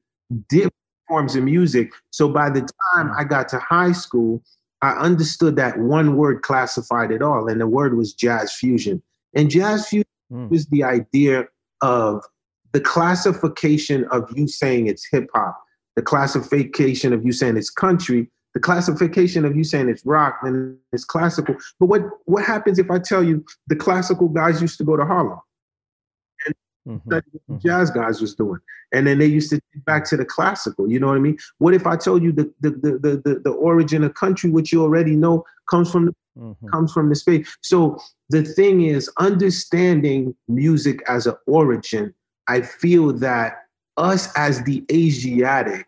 different 0.48 0.74
forms 1.08 1.36
of 1.36 1.44
music. 1.44 1.90
So 2.10 2.28
by 2.28 2.50
the 2.50 2.60
time 2.94 3.12
I 3.16 3.24
got 3.24 3.48
to 3.50 3.58
high 3.58 3.92
school, 3.92 4.42
I 4.80 4.92
understood 4.92 5.56
that 5.56 5.78
one 5.78 6.16
word 6.16 6.42
classified 6.42 7.12
it 7.12 7.22
all, 7.22 7.48
and 7.48 7.60
the 7.60 7.68
word 7.68 7.96
was 7.96 8.12
jazz 8.12 8.52
fusion. 8.52 9.00
And 9.34 9.48
jazz 9.48 9.88
fusion 9.88 10.06
mm. 10.32 10.52
is 10.52 10.66
the 10.66 10.82
idea 10.82 11.46
of 11.82 12.24
the 12.72 12.80
classification 12.80 14.06
of 14.10 14.30
you 14.34 14.48
saying 14.48 14.86
it's 14.86 15.06
hip 15.10 15.28
hop, 15.34 15.60
the 15.96 16.02
classification 16.02 17.12
of 17.12 17.24
you 17.24 17.32
saying 17.32 17.56
it's 17.56 17.70
country, 17.70 18.30
the 18.54 18.60
classification 18.60 19.44
of 19.44 19.56
you 19.56 19.64
saying 19.64 19.88
it's 19.88 20.04
rock 20.04 20.38
and 20.42 20.76
it's 20.92 21.04
classical. 21.04 21.54
But 21.78 21.86
what 21.86 22.02
what 22.24 22.44
happens 22.44 22.78
if 22.78 22.90
I 22.90 22.98
tell 22.98 23.22
you 23.22 23.44
the 23.68 23.76
classical 23.76 24.28
guys 24.28 24.60
used 24.60 24.78
to 24.78 24.84
go 24.84 24.96
to 24.96 25.04
Harlem? 25.04 25.40
And 26.46 26.54
mm-hmm. 26.88 27.10
the 27.10 27.16
mm-hmm. 27.16 27.58
jazz 27.58 27.90
guys 27.90 28.20
was 28.20 28.34
doing. 28.34 28.60
And 28.94 29.06
then 29.06 29.18
they 29.18 29.26
used 29.26 29.48
to 29.50 29.60
get 29.72 29.84
back 29.86 30.04
to 30.06 30.18
the 30.18 30.24
classical. 30.24 30.90
You 30.90 31.00
know 31.00 31.06
what 31.06 31.16
I 31.16 31.20
mean? 31.20 31.38
What 31.58 31.72
if 31.72 31.86
I 31.86 31.96
told 31.96 32.22
you 32.22 32.32
the 32.32 32.52
the 32.60 32.70
the 32.70 33.22
the, 33.24 33.40
the 33.42 33.50
origin 33.50 34.04
of 34.04 34.14
country, 34.14 34.50
which 34.50 34.72
you 34.72 34.82
already 34.82 35.16
know 35.16 35.44
comes 35.70 35.90
from 35.90 36.06
the 36.06 36.14
mm-hmm. 36.38 36.68
comes 36.68 36.92
from 36.92 37.08
the 37.08 37.16
space. 37.16 37.56
So 37.62 37.98
the 38.30 38.42
thing 38.42 38.82
is 38.82 39.10
understanding 39.18 40.34
music 40.48 41.00
as 41.08 41.26
an 41.26 41.34
origin 41.46 42.14
I 42.48 42.62
feel 42.62 43.12
that 43.14 43.64
us 43.96 44.32
as 44.36 44.62
the 44.64 44.84
Asiatic, 44.90 45.86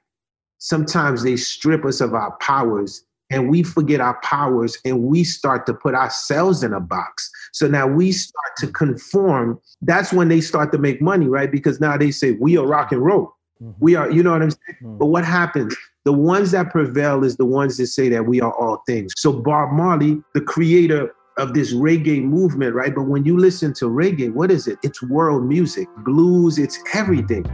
sometimes 0.58 1.22
they 1.22 1.36
strip 1.36 1.84
us 1.84 2.00
of 2.00 2.14
our 2.14 2.32
powers 2.38 3.04
and 3.30 3.48
we 3.48 3.62
forget 3.62 4.00
our 4.00 4.20
powers 4.20 4.76
and 4.84 5.02
we 5.04 5.24
start 5.24 5.66
to 5.66 5.74
put 5.74 5.94
ourselves 5.94 6.62
in 6.62 6.72
a 6.72 6.80
box. 6.80 7.30
So 7.52 7.66
now 7.66 7.86
we 7.86 8.12
start 8.12 8.56
to 8.58 8.68
conform. 8.68 9.60
That's 9.82 10.12
when 10.12 10.28
they 10.28 10.40
start 10.40 10.72
to 10.72 10.78
make 10.78 11.00
money, 11.00 11.26
right? 11.26 11.50
Because 11.50 11.80
now 11.80 11.96
they 11.96 12.10
say, 12.10 12.32
we 12.32 12.56
are 12.56 12.66
rock 12.66 12.92
and 12.92 13.02
roll. 13.02 13.34
Mm-hmm. 13.62 13.72
We 13.80 13.94
are, 13.94 14.10
you 14.10 14.22
know 14.22 14.32
what 14.32 14.42
I'm 14.42 14.50
saying? 14.50 14.78
Mm-hmm. 14.82 14.98
But 14.98 15.06
what 15.06 15.24
happens? 15.24 15.74
The 16.04 16.12
ones 16.12 16.50
that 16.50 16.70
prevail 16.70 17.24
is 17.24 17.36
the 17.36 17.46
ones 17.46 17.78
that 17.78 17.86
say 17.86 18.10
that 18.10 18.26
we 18.26 18.38
are 18.42 18.52
all 18.52 18.82
things. 18.86 19.14
So 19.16 19.32
Bob 19.32 19.72
Marley, 19.72 20.22
the 20.34 20.42
creator 20.42 21.14
of 21.38 21.54
this 21.54 21.72
reggae 21.72 22.22
movement, 22.22 22.74
right? 22.74 22.94
But 22.94 23.04
when 23.04 23.24
you 23.24 23.38
listen 23.38 23.72
to 23.74 23.86
reggae, 23.86 24.30
what 24.30 24.50
is 24.50 24.68
it? 24.68 24.78
It's 24.82 25.02
world 25.02 25.46
music, 25.46 25.88
blues, 26.04 26.58
it's 26.58 26.78
everything. 26.92 27.44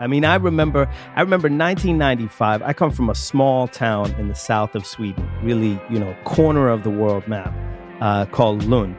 I 0.00 0.06
mean, 0.06 0.24
I 0.24 0.36
remember, 0.36 0.88
I 1.16 1.20
remember 1.20 1.48
1995. 1.48 2.62
I 2.62 2.72
come 2.72 2.92
from 2.92 3.10
a 3.10 3.14
small 3.14 3.66
town 3.66 4.14
in 4.18 4.28
the 4.28 4.34
south 4.34 4.74
of 4.74 4.86
Sweden, 4.86 5.28
really, 5.42 5.80
you 5.90 5.98
know, 5.98 6.16
corner 6.24 6.68
of 6.68 6.84
the 6.84 6.90
world 6.90 7.26
map, 7.26 7.52
uh, 8.00 8.26
called 8.26 8.64
Lund. 8.64 8.94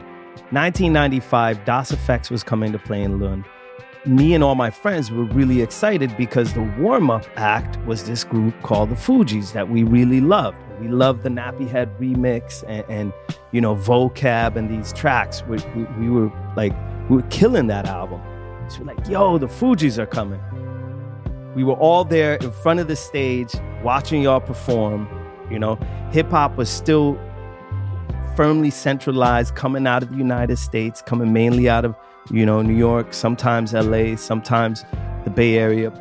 1995, 0.52 1.64
Das 1.64 1.92
EFX 1.92 2.30
was 2.30 2.42
coming 2.42 2.72
to 2.72 2.78
play 2.78 3.02
in 3.02 3.18
Lund. 3.18 3.44
Me 4.06 4.34
and 4.34 4.42
all 4.42 4.54
my 4.54 4.70
friends 4.70 5.10
were 5.10 5.24
really 5.24 5.62
excited 5.62 6.14
because 6.16 6.54
the 6.54 6.62
warm 6.78 7.10
up 7.10 7.26
act 7.36 7.78
was 7.86 8.04
this 8.04 8.24
group 8.24 8.54
called 8.62 8.90
the 8.90 8.94
Fugees 8.94 9.52
that 9.52 9.68
we 9.68 9.82
really 9.82 10.20
loved. 10.20 10.56
We 10.80 10.88
loved 10.88 11.22
the 11.22 11.28
Nappy 11.28 11.68
Head 11.68 11.90
remix 11.98 12.64
and, 12.66 12.84
and 12.88 13.12
you 13.52 13.60
know, 13.60 13.74
vocab 13.76 14.56
and 14.56 14.70
these 14.70 14.92
tracks. 14.92 15.42
We, 15.44 15.58
we, 15.76 15.84
we 15.98 16.10
were 16.10 16.32
like, 16.56 16.72
we 17.08 17.16
were 17.16 17.28
killing 17.28 17.66
that 17.68 17.86
album. 17.86 18.22
So 18.68 18.80
we're 18.80 18.94
like, 18.94 19.06
yo, 19.06 19.38
the 19.38 19.46
Fugees 19.46 19.98
are 19.98 20.06
coming. 20.06 20.40
We 21.54 21.64
were 21.64 21.74
all 21.74 22.04
there 22.04 22.36
in 22.36 22.50
front 22.50 22.80
of 22.80 22.88
the 22.88 22.96
stage 22.96 23.54
watching 23.82 24.22
y'all 24.22 24.40
perform. 24.40 25.08
You 25.50 25.58
know, 25.58 25.76
hip 26.12 26.30
hop 26.30 26.56
was 26.56 26.70
still 26.70 27.18
firmly 28.36 28.70
centralized, 28.70 29.54
coming 29.54 29.86
out 29.86 30.02
of 30.02 30.10
the 30.10 30.16
United 30.16 30.56
States, 30.56 31.02
coming 31.02 31.32
mainly 31.32 31.68
out 31.68 31.84
of, 31.84 31.96
you 32.30 32.46
know, 32.46 32.62
New 32.62 32.76
York, 32.76 33.12
sometimes 33.12 33.72
LA, 33.72 34.16
sometimes 34.16 34.84
the 35.24 35.30
Bay 35.30 35.58
Area. 35.58 35.92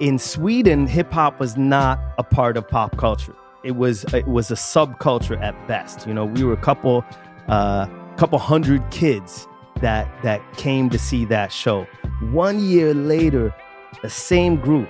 In 0.00 0.18
Sweden, 0.18 0.86
hip 0.86 1.12
hop 1.12 1.40
was 1.40 1.56
not 1.56 2.00
a 2.18 2.22
part 2.22 2.56
of 2.56 2.66
pop 2.68 2.96
culture. 2.96 3.34
It 3.64 3.76
was 3.76 4.04
it 4.14 4.26
was 4.26 4.50
a 4.50 4.54
subculture 4.54 5.40
at 5.42 5.54
best. 5.66 6.06
You 6.06 6.14
know, 6.14 6.24
we 6.24 6.44
were 6.44 6.52
a 6.52 6.58
couple 6.58 7.04
uh 7.48 7.86
couple 8.16 8.38
hundred 8.38 8.88
kids 8.90 9.48
that 9.80 10.08
that 10.22 10.40
came 10.56 10.90
to 10.90 10.98
see 10.98 11.24
that 11.26 11.52
show. 11.52 11.86
One 12.30 12.60
year 12.60 12.94
later, 12.94 13.54
the 14.02 14.10
same 14.10 14.56
group 14.56 14.88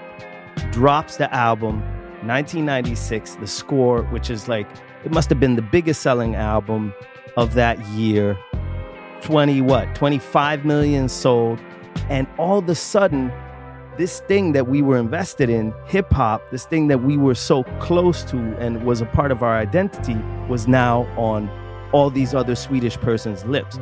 drops 0.71 1.17
the 1.17 1.33
album 1.35 1.81
1996 2.27 3.37
the 3.37 3.47
score 3.47 4.03
which 4.05 4.31
is 4.31 4.49
like 4.49 4.67
it 5.05 5.11
must 5.11 5.29
have 5.29 5.41
been 5.41 5.57
the 5.57 5.63
biggest 5.63 6.01
selling 6.01 6.35
album 6.35 6.93
of 7.37 7.55
that 7.55 7.79
year 7.89 8.39
20 9.23 9.61
what 9.61 9.95
25 9.95 10.65
million 10.65 11.09
sold 11.09 11.59
and 12.09 12.27
all 12.39 12.59
of 12.59 12.69
a 12.69 12.75
sudden 12.75 13.33
this 13.97 14.21
thing 14.21 14.53
that 14.53 14.67
we 14.67 14.83
were 14.83 14.97
invested 14.97 15.49
in 15.51 15.73
hip 15.87 16.11
hop 16.13 16.43
this 16.51 16.67
thing 16.67 16.89
that 16.89 17.03
we 17.03 17.17
were 17.17 17.35
so 17.35 17.65
close 17.81 18.23
to 18.25 18.39
and 18.59 18.85
was 18.85 19.01
a 19.01 19.07
part 19.07 19.31
of 19.31 19.43
our 19.43 19.57
identity 19.57 20.17
was 20.49 20.67
now 20.69 21.03
on 21.17 21.49
all 21.95 22.11
these 22.11 22.35
other 22.35 22.57
Swedish 22.57 22.97
persons' 22.97 23.45
lips. 23.45 23.79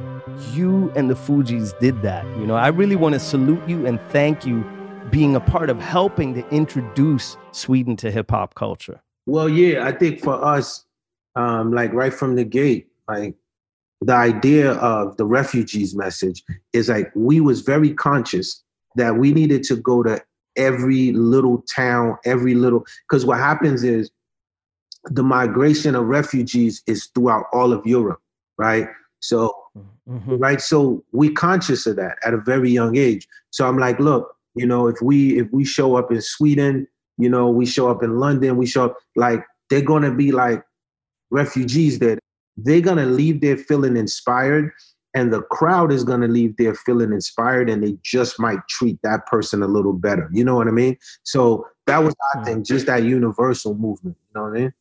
You 0.53 0.93
and 0.95 1.09
the 1.09 1.15
Fugees 1.15 1.77
did 1.81 2.03
that. 2.03 2.27
You 2.37 2.47
know, 2.47 2.57
I 2.57 2.69
really 2.69 2.95
want 2.95 3.15
to 3.15 3.19
salute 3.19 3.67
you 3.67 3.87
and 3.87 3.99
thank 4.11 4.45
you 4.45 4.63
being 5.11 5.37
a 5.37 5.41
part 5.41 5.71
of 5.71 5.81
helping 5.81 6.35
to 6.35 6.49
introduce 6.51 7.37
Sweden 7.53 7.97
to 7.97 8.11
hip 8.11 8.31
hop 8.31 8.55
culture? 8.55 9.03
Well, 9.27 9.49
yeah, 9.49 9.87
I 9.87 9.93
think 9.93 10.21
for 10.21 10.43
us, 10.45 10.85
um, 11.37 11.73
like 11.73 11.93
right 11.93 12.13
from 12.13 12.37
the 12.37 12.45
gate, 12.45 12.89
like 13.09 13.35
the 14.01 14.15
idea 14.15 14.73
of 14.73 15.17
the 15.17 15.25
refugees 15.25 15.95
message 15.95 16.43
is 16.73 16.89
like 16.89 17.11
we 17.15 17.41
was 17.41 17.61
very 17.61 17.95
conscious 17.95 18.63
that 18.97 19.17
we 19.17 19.33
needed 19.33 19.63
to 19.65 19.77
go 19.77 20.03
to 20.03 20.23
every 20.57 21.13
little 21.13 21.63
town, 21.75 22.19
every 22.25 22.55
little 22.55 22.85
because 23.09 23.25
what 23.25 23.39
happens 23.39 23.85
is 23.85 24.11
the 25.05 25.23
migration 25.23 25.95
of 25.95 26.07
refugees 26.07 26.83
is 26.87 27.09
throughout 27.15 27.47
all 27.53 27.73
of 27.73 27.85
Europe, 27.87 28.21
right? 28.59 28.89
So, 29.21 29.55
mm-hmm. 30.09 30.37
right, 30.37 30.61
so 30.61 31.03
we 31.13 31.33
conscious 31.33 31.87
of 31.87 31.97
that 31.97 32.19
at 32.25 32.35
a 32.35 32.39
very 32.39 32.71
young 32.71 32.97
age. 32.97 33.27
So 33.51 33.67
I'm 33.69 33.79
like, 33.79 33.99
look, 33.99 34.37
you 34.55 34.67
know, 34.67 34.87
if 34.87 35.01
we 35.01 35.39
if 35.39 35.49
we 35.53 35.65
show 35.65 35.97
up 35.97 36.13
in 36.13 36.21
Sweden, 36.21 36.87
you 37.19 37.29
know, 37.29 37.49
we 37.49 37.67
show 37.67 37.91
up 37.91 38.03
in 38.03 38.19
London, 38.19 38.57
we 38.57 38.67
show 38.67 38.87
up 38.87 38.97
like 39.17 39.45
they're 39.71 39.83
gonna 39.83 40.15
be 40.15 40.33
like 40.33 40.63
refugees 41.31 41.99
that 42.01 42.19
they're 42.57 42.81
gonna 42.81 43.07
leave 43.07 43.41
there 43.41 43.57
feeling 43.57 43.97
inspired 43.97 44.71
and 45.15 45.33
the 45.33 45.43
crowd 45.43 45.93
is 45.93 46.05
to 46.05 46.17
leave 46.17 46.57
there 46.57 46.75
feeling 46.75 47.13
inspired 47.13 47.69
and 47.69 47.83
they 47.83 47.97
just 48.03 48.41
might 48.41 48.59
treat 48.69 48.99
that 49.03 49.27
person 49.27 49.63
a 49.63 49.67
little 49.67 49.93
better. 49.93 50.29
You 50.33 50.45
know 50.45 50.57
what 50.57 50.69
i 50.69 50.71
mean? 50.71 50.97
So 51.23 51.67
that 51.87 51.99
was 51.99 52.15
i 52.35 52.45
think 52.45 52.65
just 52.67 52.87
that 52.87 53.03
universal 53.03 53.75
movement 53.75 54.17
you 54.21 54.41
know 54.41 54.49
what 54.49 54.57
i 54.57 54.61
mean? 54.61 54.73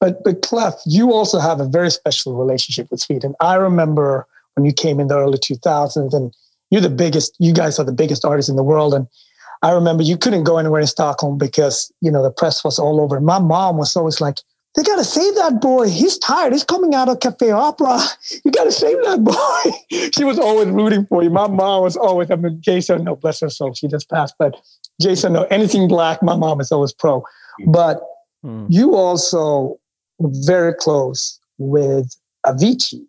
But 0.00 0.24
but 0.24 0.42
clef 0.42 0.74
you 0.86 1.12
also 1.12 1.38
have 1.38 1.60
a 1.60 1.68
very 1.68 1.90
special 1.90 2.34
relationship 2.36 2.90
with 2.90 3.00
sweden. 3.00 3.34
I 3.40 3.54
remember 3.54 4.26
when 4.54 4.64
you 4.64 4.72
came 4.72 4.98
in 5.00 5.08
the 5.08 5.18
early 5.18 5.38
2000s 5.38 6.14
and 6.14 6.34
you're 6.70 6.80
the 6.80 6.90
biggest, 6.90 7.34
you 7.38 7.52
guys 7.52 7.78
are 7.78 7.84
the 7.84 7.92
biggest 7.92 8.24
artists 8.24 8.48
in 8.48 8.56
the 8.56 8.62
world. 8.62 8.94
And 8.94 9.06
I 9.62 9.72
remember 9.72 10.02
you 10.02 10.16
couldn't 10.16 10.44
go 10.44 10.58
anywhere 10.58 10.80
in 10.80 10.86
Stockholm 10.86 11.38
because, 11.38 11.92
you 12.00 12.10
know, 12.10 12.22
the 12.22 12.30
press 12.30 12.64
was 12.64 12.78
all 12.78 13.00
over. 13.00 13.20
My 13.20 13.38
mom 13.38 13.76
was 13.76 13.96
always 13.96 14.20
like, 14.20 14.38
they 14.76 14.82
got 14.82 14.96
to 14.96 15.04
save 15.04 15.34
that 15.36 15.60
boy. 15.60 15.88
He's 15.88 16.18
tired. 16.18 16.52
He's 16.52 16.62
coming 16.62 16.94
out 16.94 17.08
of 17.08 17.20
Cafe 17.20 17.50
Opera. 17.50 17.98
You 18.44 18.52
got 18.52 18.64
to 18.64 18.72
save 18.72 19.02
that 19.04 19.24
boy. 19.24 20.10
she 20.14 20.22
was 20.24 20.38
always 20.38 20.68
rooting 20.68 21.06
for 21.06 21.22
you. 21.22 21.30
My 21.30 21.48
mom 21.48 21.82
was 21.82 21.96
always, 21.96 22.30
I 22.30 22.36
mean, 22.36 22.58
Jason, 22.60 23.04
no, 23.04 23.16
bless 23.16 23.40
her 23.40 23.50
soul, 23.50 23.74
she 23.74 23.88
just 23.88 24.08
passed, 24.08 24.34
but 24.38 24.54
Jason, 25.00 25.32
no, 25.32 25.44
anything 25.44 25.88
black, 25.88 26.22
my 26.22 26.36
mom 26.36 26.60
is 26.60 26.70
always 26.70 26.92
pro. 26.92 27.24
But 27.66 28.00
hmm. 28.42 28.66
you 28.68 28.94
also 28.94 29.80
were 30.18 30.30
very 30.44 30.74
close 30.74 31.40
with 31.58 32.14
Avicii. 32.46 33.07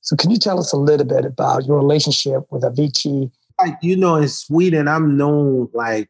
So 0.00 0.16
can 0.16 0.30
you 0.30 0.38
tell 0.38 0.58
us 0.58 0.72
a 0.72 0.76
little 0.76 1.06
bit 1.06 1.24
about 1.24 1.66
your 1.66 1.78
relationship 1.78 2.42
with 2.50 2.62
Avicii? 2.62 3.30
Like 3.60 3.76
you 3.82 3.96
know, 3.96 4.16
in 4.16 4.28
Sweden, 4.28 4.88
I'm 4.88 5.16
known 5.16 5.68
like 5.72 6.08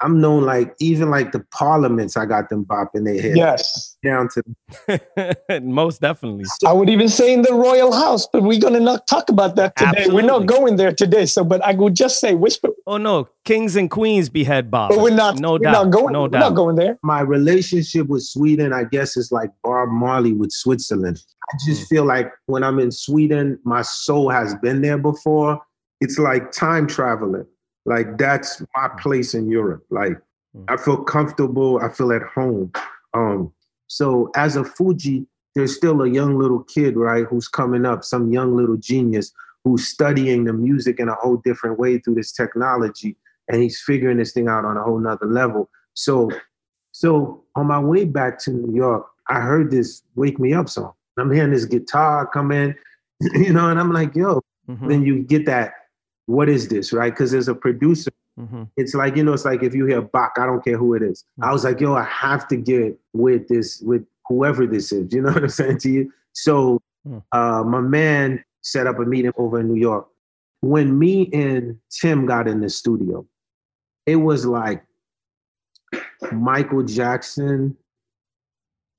I'm 0.00 0.20
known 0.20 0.44
like 0.44 0.74
even 0.78 1.10
like 1.10 1.32
the 1.32 1.40
parliaments, 1.50 2.16
I 2.16 2.26
got 2.26 2.50
them 2.50 2.64
bopping 2.64 3.04
their 3.04 3.20
head. 3.20 3.36
Yes. 3.36 3.96
Down 4.02 4.28
to 4.34 5.60
most 5.62 6.00
definitely. 6.02 6.44
I 6.66 6.72
would 6.72 6.90
even 6.90 7.08
say 7.08 7.32
in 7.32 7.42
the 7.42 7.54
royal 7.54 7.92
house, 7.92 8.26
but 8.26 8.42
we're 8.42 8.60
gonna 8.60 8.80
not 8.80 9.06
talk 9.06 9.30
about 9.30 9.56
that 9.56 9.74
today. 9.76 9.88
Absolutely. 9.88 10.14
We're 10.14 10.26
not 10.26 10.46
going 10.46 10.76
there 10.76 10.92
today. 10.92 11.24
So 11.26 11.44
but 11.44 11.64
I 11.64 11.72
would 11.72 11.96
just 11.96 12.20
say 12.20 12.34
whisper. 12.34 12.68
Oh 12.86 12.98
no, 12.98 13.28
kings 13.44 13.74
and 13.76 13.90
queens 13.90 14.28
behead 14.28 14.70
Bob. 14.70 14.90
But 14.90 15.00
we're 15.00 15.14
not 15.14 15.38
no 15.38 15.52
we're 15.52 15.60
doubt. 15.60 15.72
Not 15.72 15.90
going, 15.90 16.12
no 16.12 16.22
we're 16.22 16.28
doubt. 16.28 16.40
not 16.40 16.50
going 16.50 16.76
there. 16.76 16.98
My 17.02 17.20
relationship 17.20 18.08
with 18.08 18.22
Sweden, 18.22 18.72
I 18.72 18.84
guess, 18.84 19.16
is 19.16 19.32
like 19.32 19.50
Bob 19.62 19.88
Marley 19.88 20.34
with 20.34 20.52
Switzerland. 20.52 21.22
I 21.50 21.56
just 21.66 21.84
mm. 21.84 21.88
feel 21.88 22.04
like 22.04 22.30
when 22.46 22.62
I'm 22.62 22.78
in 22.78 22.90
Sweden, 22.90 23.58
my 23.64 23.82
soul 23.82 24.28
has 24.30 24.54
been 24.56 24.82
there 24.82 24.98
before. 24.98 25.60
It's 26.00 26.18
like 26.18 26.52
time 26.52 26.86
traveling. 26.86 27.46
Like 27.86 28.18
that's 28.18 28.60
my 28.74 28.88
mm. 28.88 29.00
place 29.00 29.34
in 29.34 29.48
Europe. 29.48 29.84
Like 29.90 30.18
mm. 30.56 30.64
I 30.68 30.76
feel 30.76 30.98
comfortable. 30.98 31.78
I 31.82 31.88
feel 31.88 32.12
at 32.12 32.22
home. 32.22 32.72
Um, 33.14 33.52
so 33.86 34.30
as 34.36 34.56
a 34.56 34.62
Fugee, 34.62 35.26
there's 35.54 35.74
still 35.74 36.02
a 36.02 36.08
young 36.08 36.38
little 36.38 36.62
kid, 36.64 36.96
right, 36.96 37.24
who's 37.24 37.48
coming 37.48 37.86
up, 37.86 38.04
some 38.04 38.30
young 38.30 38.54
little 38.54 38.76
genius 38.76 39.32
who's 39.64 39.88
studying 39.88 40.44
the 40.44 40.52
music 40.52 41.00
in 41.00 41.08
a 41.08 41.14
whole 41.14 41.38
different 41.38 41.78
way 41.78 41.98
through 41.98 42.14
this 42.14 42.30
technology, 42.30 43.16
and 43.48 43.60
he's 43.60 43.80
figuring 43.80 44.18
this 44.18 44.32
thing 44.32 44.48
out 44.48 44.64
on 44.64 44.76
a 44.76 44.82
whole 44.82 45.00
nother 45.00 45.26
level. 45.26 45.68
So, 45.94 46.30
so 46.92 47.42
on 47.56 47.66
my 47.66 47.80
way 47.80 48.04
back 48.04 48.38
to 48.40 48.52
New 48.52 48.76
York, 48.76 49.06
I 49.28 49.40
heard 49.40 49.70
this 49.70 50.02
"Wake 50.14 50.38
Me 50.38 50.52
Up" 50.52 50.68
song, 50.68 50.92
I'm 51.18 51.32
hearing 51.32 51.50
this 51.50 51.64
guitar 51.64 52.26
come 52.26 52.52
in, 52.52 52.74
you 53.20 53.52
know, 53.52 53.68
and 53.68 53.80
I'm 53.80 53.92
like, 53.92 54.14
yo, 54.14 54.42
mm-hmm. 54.68 54.88
then 54.88 55.02
you 55.02 55.22
get 55.22 55.46
that, 55.46 55.72
what 56.26 56.48
is 56.48 56.68
this, 56.68 56.92
right? 56.92 57.12
Because 57.12 57.32
as 57.34 57.48
a 57.48 57.54
producer, 57.54 58.10
mm-hmm. 58.38 58.64
it's 58.76 58.94
like, 58.94 59.16
you 59.16 59.24
know, 59.24 59.32
it's 59.32 59.44
like 59.44 59.62
if 59.62 59.74
you 59.74 59.86
hear 59.86 60.02
Bach, 60.02 60.32
I 60.38 60.46
don't 60.46 60.64
care 60.64 60.76
who 60.76 60.94
it 60.94 61.02
is. 61.02 61.24
Mm-hmm. 61.40 61.48
I 61.48 61.52
was 61.52 61.64
like, 61.64 61.80
yo, 61.80 61.94
I 61.94 62.04
have 62.04 62.46
to 62.48 62.56
get 62.56 62.98
with 63.12 63.48
this, 63.48 63.80
with 63.80 64.04
whoever 64.28 64.66
this 64.66 64.92
is. 64.92 65.12
You 65.12 65.22
know 65.22 65.32
what 65.32 65.42
I'm 65.42 65.48
saying 65.48 65.78
to 65.78 65.90
you? 65.90 66.12
So 66.32 66.80
mm. 67.06 67.22
uh, 67.32 67.62
my 67.64 67.80
man 67.80 68.44
set 68.62 68.86
up 68.86 68.98
a 68.98 69.04
meeting 69.04 69.32
over 69.36 69.60
in 69.60 69.68
New 69.72 69.80
York. 69.80 70.08
when 70.60 70.98
me 70.98 71.30
and 71.32 71.78
Tim 71.90 72.26
got 72.26 72.48
in 72.48 72.60
the 72.60 72.68
studio, 72.68 73.24
it 74.06 74.16
was 74.16 74.44
like 74.44 74.84
Michael 76.32 76.82
Jackson 76.82 77.76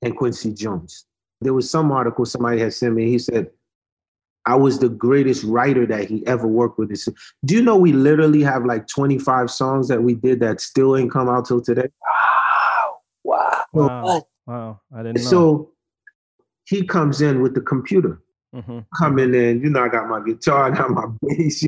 and 0.02 0.16
Quincy 0.16 0.52
Jones. 0.52 1.04
There 1.40 1.54
was 1.54 1.70
some 1.70 1.92
article 1.92 2.24
somebody 2.24 2.60
had 2.60 2.72
sent 2.72 2.94
me. 2.94 3.10
He 3.10 3.18
said, 3.18 3.50
I 4.48 4.54
was 4.54 4.78
the 4.78 4.88
greatest 4.88 5.44
writer 5.44 5.84
that 5.84 6.08
he 6.08 6.26
ever 6.26 6.46
worked 6.48 6.78
with. 6.78 6.90
Do 7.44 7.54
you 7.54 7.60
know 7.62 7.76
we 7.76 7.92
literally 7.92 8.42
have 8.42 8.64
like 8.64 8.86
25 8.86 9.50
songs 9.50 9.88
that 9.88 10.02
we 10.02 10.14
did 10.14 10.40
that 10.40 10.62
still 10.62 10.96
ain't 10.96 11.12
come 11.12 11.28
out 11.28 11.44
till 11.44 11.60
today? 11.60 11.88
Wow. 12.02 12.96
Wow. 13.24 13.64
Wow. 13.74 14.22
Wow. 14.46 14.80
I 14.94 15.02
didn't 15.02 15.16
know. 15.16 15.30
So 15.30 15.72
he 16.64 16.86
comes 16.86 17.20
in 17.20 17.42
with 17.42 17.54
the 17.54 17.60
computer. 17.60 18.22
Mhm. 18.54 18.86
Coming 18.96 19.34
in, 19.34 19.60
you 19.60 19.68
know, 19.68 19.84
I 19.84 19.88
got 19.88 20.08
my 20.08 20.24
guitar, 20.24 20.72
I 20.72 20.74
got 20.74 20.90
my 20.92 21.04
bass. 21.20 21.66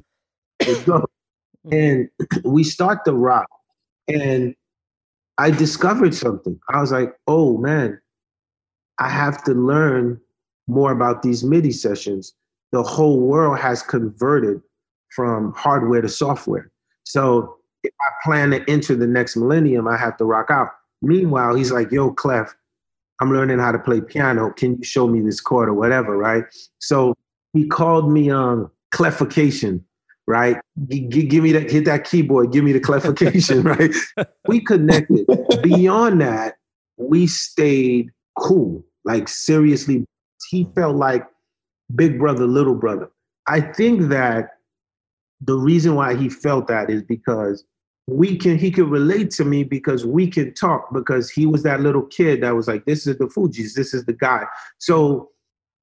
let's 0.67 0.81
go. 0.81 1.05
and 1.71 2.09
we 2.45 2.65
start 2.65 3.05
the 3.05 3.13
rock. 3.13 3.47
And 4.09 4.55
I 5.37 5.51
discovered 5.51 6.15
something. 6.15 6.59
I 6.71 6.81
was 6.81 6.93
like, 6.93 7.15
oh 7.27 7.59
man, 7.59 8.01
I 8.99 9.11
have 9.11 9.45
to 9.45 9.53
learn 9.53 10.19
more 10.67 10.93
about 10.93 11.21
these 11.21 11.45
MIDI 11.45 11.73
sessions. 11.73 12.33
The 12.73 12.83
whole 12.83 13.21
world 13.21 13.59
has 13.59 13.83
converted 13.83 14.61
from 15.15 15.53
hardware 15.55 16.01
to 16.01 16.09
software. 16.09 16.71
So 17.05 17.57
if 17.83 17.93
I 18.01 18.11
plan 18.25 18.51
to 18.51 18.69
enter 18.71 18.95
the 18.95 19.07
next 19.07 19.37
millennium, 19.37 19.89
I 19.89 19.97
have 19.97 20.17
to 20.19 20.25
rock 20.25 20.51
out. 20.51 20.69
Meanwhile, 21.03 21.55
he's 21.55 21.73
like, 21.73 21.91
yo, 21.91 22.13
Clef, 22.13 22.55
I'm 23.21 23.33
learning 23.33 23.59
how 23.59 23.73
to 23.73 23.79
play 23.79 24.01
piano. 24.01 24.53
Can 24.53 24.77
you 24.77 24.85
show 24.85 25.07
me 25.07 25.21
this 25.21 25.41
chord 25.41 25.69
or 25.69 25.75
whatever, 25.75 26.17
right? 26.17 26.45
So 26.79 27.15
he 27.53 27.67
called 27.67 28.11
me 28.11 28.31
um 28.31 28.71
clefication, 28.93 29.85
right? 30.27 30.59
G- 30.89 31.01
give 31.01 31.43
me 31.43 31.53
that, 31.53 31.71
hit 31.71 31.85
that 31.85 32.05
keyboard, 32.05 32.53
give 32.53 32.65
me 32.65 32.73
the 32.73 32.81
clefication, 32.81 33.63
right? 33.65 33.95
We 34.47 34.61
connected. 34.61 35.27
Beyond 35.63 36.21
that, 36.21 36.57
we 36.97 37.27
stayed 37.27 38.11
cool, 38.39 38.85
like 39.05 39.29
seriously. 39.29 40.07
He 40.49 40.67
felt 40.75 40.97
like 40.97 41.27
big 41.95 42.19
brother, 42.19 42.47
little 42.47 42.75
brother. 42.75 43.11
I 43.47 43.61
think 43.61 44.09
that 44.09 44.51
the 45.41 45.57
reason 45.57 45.95
why 45.95 46.15
he 46.15 46.29
felt 46.29 46.67
that 46.69 46.91
is 46.91 47.03
because 47.03 47.65
we 48.07 48.37
can 48.37 48.59
he 48.59 48.71
could 48.71 48.89
relate 48.89 49.31
to 49.31 49.45
me 49.45 49.63
because 49.63 50.05
we 50.05 50.27
can 50.27 50.53
talk 50.55 50.93
because 50.93 51.31
he 51.31 51.47
was 51.47 51.63
that 51.63 51.81
little 51.81 52.03
kid 52.03 52.43
that 52.43 52.55
was 52.55 52.67
like 52.67 52.85
this 52.85 53.07
is 53.07 53.19
the 53.19 53.27
Fugees 53.27 53.75
this 53.75 53.95
is 53.95 54.05
the 54.05 54.13
guy. 54.13 54.45
So 54.79 55.31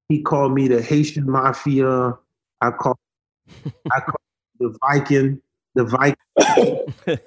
he 0.10 0.22
called 0.22 0.54
me 0.54 0.68
the 0.68 0.82
Haitian 0.82 1.30
mafia. 1.30 2.18
I 2.62 2.72
call 2.72 3.00
I 3.92 4.00
call 4.02 4.22
the 4.60 4.78
Viking 4.82 5.42
the 5.76 5.86
Viking. 5.86 6.16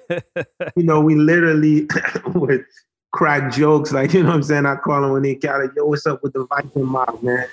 You 0.75 0.83
know 0.83 1.01
we 1.01 1.15
literally 1.15 1.87
would 2.35 2.65
crack 3.11 3.51
jokes 3.51 3.91
like 3.91 4.13
you 4.13 4.21
know 4.21 4.29
what 4.29 4.35
I'm 4.35 4.43
saying? 4.43 4.65
I 4.65 4.75
call 4.75 5.03
him 5.03 5.11
when 5.11 5.23
he 5.23 5.35
got 5.35 5.61
it 5.61 5.71
yo 5.75 5.85
what's 5.85 6.05
up 6.05 6.21
with 6.23 6.33
the 6.33 6.45
Viking 6.45 6.85
mob 6.85 7.21
man 7.23 7.47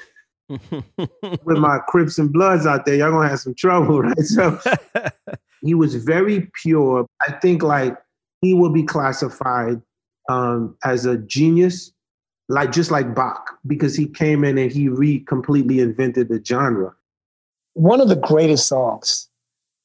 with 0.48 1.58
my 1.58 1.78
Crips 1.88 2.18
and 2.18 2.32
Bloods 2.32 2.66
out 2.66 2.86
there 2.86 2.94
y'all 2.94 3.10
gonna 3.10 3.28
have 3.28 3.40
some 3.40 3.54
trouble 3.54 4.02
right 4.02 4.18
so 4.20 4.58
he 5.62 5.74
was 5.74 5.94
very 5.94 6.50
pure. 6.62 7.06
I 7.26 7.32
think 7.32 7.62
like 7.62 7.96
he 8.40 8.54
will 8.54 8.70
be 8.70 8.82
classified 8.82 9.80
um, 10.28 10.76
as 10.84 11.06
a 11.06 11.18
genius, 11.18 11.92
like 12.48 12.72
just 12.72 12.90
like 12.90 13.14
Bach, 13.14 13.58
because 13.66 13.96
he 13.96 14.06
came 14.06 14.44
in 14.44 14.58
and 14.58 14.70
he 14.70 14.88
re 14.88 15.20
completely 15.20 15.80
invented 15.80 16.28
the 16.28 16.42
genre. 16.44 16.94
One 17.74 18.00
of 18.00 18.08
the 18.08 18.16
greatest 18.16 18.66
songs, 18.66 19.28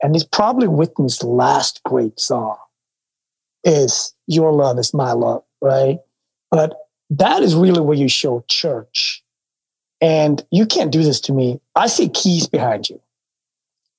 and 0.02 0.16
it's 0.16 0.26
probably 0.26 0.68
Whitney's 0.68 1.24
last 1.24 1.82
great 1.84 2.20
song, 2.20 2.58
is 3.64 4.14
Your 4.28 4.52
Love 4.52 4.80
is 4.80 4.94
My 4.94 5.14
Love, 5.14 5.44
right? 5.62 6.00
But 6.52 6.78
that 7.10 7.44
is 7.44 7.56
really 7.56 7.82
where 7.82 7.98
you 7.98 8.08
show 8.08 8.44
church. 8.48 9.23
And 10.04 10.46
you 10.52 10.66
can't 10.66 10.92
do 10.92 11.02
this 11.02 11.22
to 11.22 11.34
me. 11.34 11.62
I 11.76 11.88
see 11.88 12.10
keys 12.10 12.46
behind 12.46 12.90
you. 12.90 13.00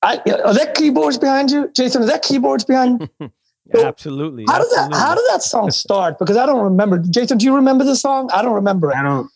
I, 0.03 0.17
are 0.45 0.53
that 0.53 0.75
keyboards 0.75 1.17
behind 1.17 1.49
you, 1.49 1.71
Jason? 1.75 2.03
Is 2.03 2.09
that 2.09 2.21
keyboards 2.21 2.63
behind 2.63 3.09
you? 3.19 3.31
absolutely. 3.75 4.45
How 4.47 4.59
did 4.59 4.69
that? 4.69 4.93
How 4.93 5.15
did 5.15 5.23
that 5.31 5.41
song 5.41 5.71
start? 5.71 6.19
Because 6.19 6.37
I 6.37 6.45
don't 6.45 6.63
remember. 6.63 6.99
Jason, 6.99 7.39
do 7.39 7.45
you 7.45 7.55
remember 7.55 7.83
the 7.83 7.95
song? 7.95 8.29
I 8.31 8.43
don't 8.43 8.53
remember 8.53 8.91
it. 8.91 8.97
I 8.97 9.01
don't. 9.01 9.29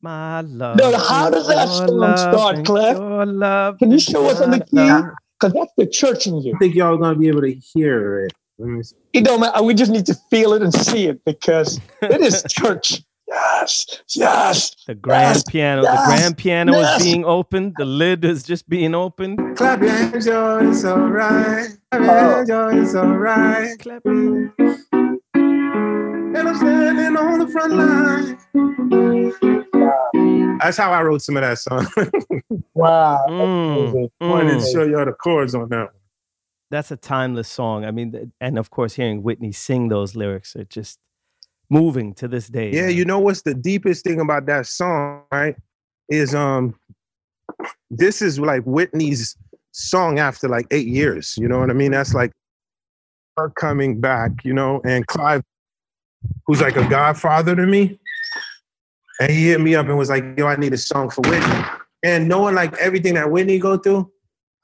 My 0.00 0.40
love. 0.40 0.78
No, 0.78 0.96
how 0.96 1.30
does 1.30 1.46
that 1.46 1.68
song 1.68 2.16
start, 2.16 2.56
and 2.56 2.66
Cliff? 2.66 2.98
love 2.98 3.78
Can 3.78 3.92
you 3.92 4.00
show 4.00 4.26
us 4.28 4.40
on 4.40 4.50
the 4.50 4.60
key? 4.60 5.14
Because 5.38 5.52
that's 5.52 5.72
the 5.76 5.86
church 5.86 6.26
in 6.26 6.40
you. 6.40 6.54
I 6.54 6.58
think 6.58 6.74
y'all 6.74 6.94
are 6.94 6.96
gonna 6.96 7.18
be 7.18 7.28
able 7.28 7.42
to 7.42 7.52
hear 7.52 8.24
it. 8.24 8.32
Let 8.58 8.68
me 8.68 8.82
see. 8.82 8.96
You 9.12 9.20
know, 9.20 9.38
man, 9.38 9.52
we 9.62 9.74
just 9.74 9.92
need 9.92 10.06
to 10.06 10.14
feel 10.30 10.54
it 10.54 10.62
and 10.62 10.72
see 10.72 11.06
it 11.06 11.24
because 11.24 11.80
it 12.00 12.20
is 12.20 12.42
church. 12.48 13.02
Yes, 13.32 13.86
yes. 14.10 14.74
The 14.86 14.94
grand 14.94 15.36
Yes, 15.36 15.44
piano. 15.44 15.82
yes, 15.82 16.00
the 16.00 16.06
grand 16.06 16.36
piano 16.36 16.72
yes. 16.72 17.00
is 17.00 17.06
being 17.06 17.24
opened. 17.24 17.74
The 17.78 17.84
lid 17.84 18.24
is 18.24 18.42
just 18.42 18.68
being 18.68 18.94
opened. 18.94 19.56
Clap 19.56 19.80
your 19.80 19.90
hands, 19.90 20.26
yo, 20.26 20.58
it's 20.58 20.84
alright. 20.84 21.68
Clap 21.90 22.02
your 22.02 22.12
hands, 22.12 22.48
yo, 22.48 22.68
it's 22.68 22.94
alright. 22.94 23.78
Clap 23.78 24.02
your 24.04 24.52
hands. 24.58 24.86
And 25.34 26.48
I'm 26.48 26.56
standing 26.56 27.16
on 27.16 27.38
the 27.38 27.48
front 27.48 27.74
line. 27.74 28.38
That's 30.60 30.76
how 30.76 30.92
I 30.92 31.02
wrote 31.02 31.22
some 31.22 31.36
of 31.36 31.42
that 31.42 31.58
song. 31.58 31.86
Wow. 32.74 33.24
Mm, 33.28 34.10
I 34.20 34.26
wanted 34.26 34.50
to 34.50 34.56
mm. 34.56 34.72
show 34.72 34.84
y'all 34.84 35.04
the 35.04 35.12
chords 35.12 35.54
on 35.54 35.68
that 35.68 35.84
one. 35.84 35.88
That's 36.70 36.90
a 36.90 36.96
timeless 36.96 37.48
song. 37.48 37.84
I 37.84 37.90
mean, 37.90 38.32
and 38.40 38.58
of 38.58 38.70
course, 38.70 38.94
hearing 38.94 39.22
Whitney 39.22 39.52
sing 39.52 39.88
those 39.88 40.16
lyrics 40.16 40.56
are 40.56 40.64
just 40.64 40.98
moving 41.72 42.12
to 42.12 42.28
this 42.28 42.48
day. 42.48 42.70
Yeah, 42.70 42.88
you 42.88 43.04
know 43.04 43.18
what's 43.18 43.42
the 43.42 43.54
deepest 43.54 44.04
thing 44.04 44.20
about 44.20 44.44
that 44.46 44.66
song, 44.66 45.22
right? 45.32 45.56
Is 46.08 46.34
um 46.34 46.78
this 47.90 48.20
is 48.20 48.38
like 48.38 48.62
Whitney's 48.64 49.36
song 49.72 50.18
after 50.18 50.48
like 50.48 50.66
eight 50.70 50.86
years. 50.86 51.36
You 51.38 51.48
know 51.48 51.58
what 51.58 51.70
I 51.70 51.72
mean? 51.72 51.92
That's 51.92 52.12
like 52.12 52.32
her 53.38 53.50
coming 53.50 54.00
back, 54.00 54.44
you 54.44 54.52
know, 54.52 54.82
and 54.84 55.06
Clive, 55.06 55.42
who's 56.46 56.60
like 56.60 56.76
a 56.76 56.86
godfather 56.88 57.56
to 57.56 57.66
me. 57.66 57.98
And 59.20 59.30
he 59.30 59.48
hit 59.48 59.60
me 59.60 59.74
up 59.74 59.86
and 59.86 59.96
was 59.96 60.10
like, 60.10 60.24
yo, 60.36 60.46
I 60.46 60.56
need 60.56 60.74
a 60.74 60.78
song 60.78 61.08
for 61.08 61.22
Whitney. 61.22 61.64
And 62.02 62.28
knowing 62.28 62.54
like 62.54 62.74
everything 62.78 63.14
that 63.14 63.30
Whitney 63.30 63.58
go 63.58 63.78
through, 63.78 64.10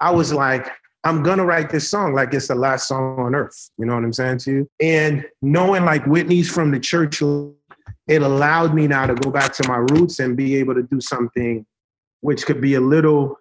I 0.00 0.10
was 0.10 0.32
like, 0.32 0.68
I'm 1.04 1.22
gonna 1.22 1.44
write 1.44 1.70
this 1.70 1.88
song 1.88 2.12
like 2.12 2.34
it's 2.34 2.48
the 2.48 2.54
last 2.54 2.88
song 2.88 3.18
on 3.18 3.34
earth. 3.34 3.70
You 3.78 3.86
know 3.86 3.94
what 3.94 4.04
I'm 4.04 4.12
saying 4.12 4.38
to 4.38 4.52
you? 4.52 4.68
And 4.80 5.24
knowing 5.42 5.84
like 5.84 6.04
Whitney's 6.06 6.50
from 6.50 6.70
the 6.70 6.80
church, 6.80 7.22
it 7.22 8.22
allowed 8.22 8.74
me 8.74 8.86
now 8.88 9.06
to 9.06 9.14
go 9.14 9.30
back 9.30 9.52
to 9.54 9.68
my 9.68 9.76
roots 9.76 10.18
and 10.18 10.36
be 10.36 10.56
able 10.56 10.74
to 10.74 10.82
do 10.82 11.00
something 11.00 11.64
which 12.20 12.46
could 12.46 12.60
be 12.60 12.74
a 12.74 12.80
little 12.80 13.38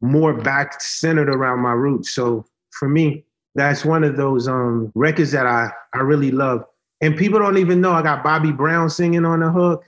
more 0.00 0.34
back 0.34 0.80
centered 0.80 1.28
around 1.28 1.60
my 1.60 1.72
roots. 1.72 2.10
So 2.10 2.44
for 2.70 2.88
me, 2.88 3.24
that's 3.54 3.84
one 3.84 4.02
of 4.02 4.16
those 4.16 4.48
um, 4.48 4.90
records 4.94 5.30
that 5.32 5.46
I, 5.46 5.70
I 5.94 5.98
really 5.98 6.30
love. 6.30 6.64
And 7.00 7.16
people 7.16 7.38
don't 7.38 7.58
even 7.58 7.80
know 7.80 7.92
I 7.92 8.02
got 8.02 8.24
Bobby 8.24 8.52
Brown 8.52 8.88
singing 8.90 9.24
on 9.24 9.40
the 9.40 9.50
hook. 9.50 9.84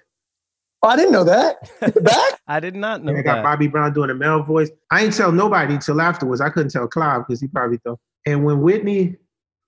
Oh, 0.82 0.88
I 0.88 0.96
didn't 0.96 1.12
know 1.12 1.24
that. 1.24 1.56
Back? 2.02 2.33
I 2.46 2.60
did 2.60 2.74
not 2.74 3.02
know 3.02 3.16
I 3.16 3.22
got 3.22 3.36
that. 3.36 3.42
Bobby 3.42 3.68
Brown 3.68 3.92
doing 3.92 4.10
a 4.10 4.14
male 4.14 4.42
voice. 4.42 4.70
I 4.90 5.04
ain't 5.04 5.14
tell 5.14 5.32
nobody 5.32 5.74
until 5.74 6.00
afterwards. 6.00 6.40
I 6.40 6.50
couldn't 6.50 6.70
tell 6.70 6.86
Clive 6.86 7.26
because 7.26 7.40
he 7.40 7.48
probably 7.48 7.78
thought. 7.78 7.98
And 8.26 8.44
when 8.44 8.60
Whitney 8.60 9.16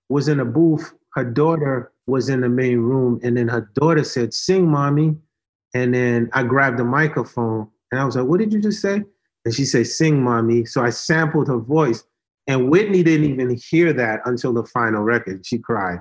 was 0.09 0.27
in 0.27 0.37
the 0.37 0.45
booth, 0.45 0.93
her 1.15 1.23
daughter 1.23 1.91
was 2.05 2.29
in 2.29 2.41
the 2.41 2.49
main 2.49 2.77
room, 2.79 3.19
and 3.23 3.35
then 3.35 3.47
her 3.47 3.69
daughter 3.73 4.03
said, 4.03 4.33
"Sing, 4.33 4.69
mommy." 4.69 5.17
And 5.73 5.93
then 5.93 6.29
I 6.33 6.43
grabbed 6.43 6.77
the 6.77 6.85
microphone, 6.85 7.67
and 7.91 7.99
I 7.99 8.05
was 8.05 8.15
like, 8.15 8.27
"What 8.27 8.39
did 8.39 8.53
you 8.53 8.61
just 8.61 8.81
say?" 8.81 9.03
And 9.43 9.53
she 9.53 9.65
said, 9.65 9.87
"Sing, 9.87 10.21
mommy." 10.21 10.65
So 10.65 10.83
I 10.83 10.91
sampled 10.91 11.47
her 11.47 11.57
voice, 11.57 12.03
and 12.47 12.69
Whitney 12.69 13.03
didn't 13.03 13.29
even 13.29 13.57
hear 13.57 13.91
that 13.93 14.21
until 14.25 14.53
the 14.53 14.63
final 14.65 15.03
record. 15.03 15.45
She 15.45 15.57
cried. 15.57 15.99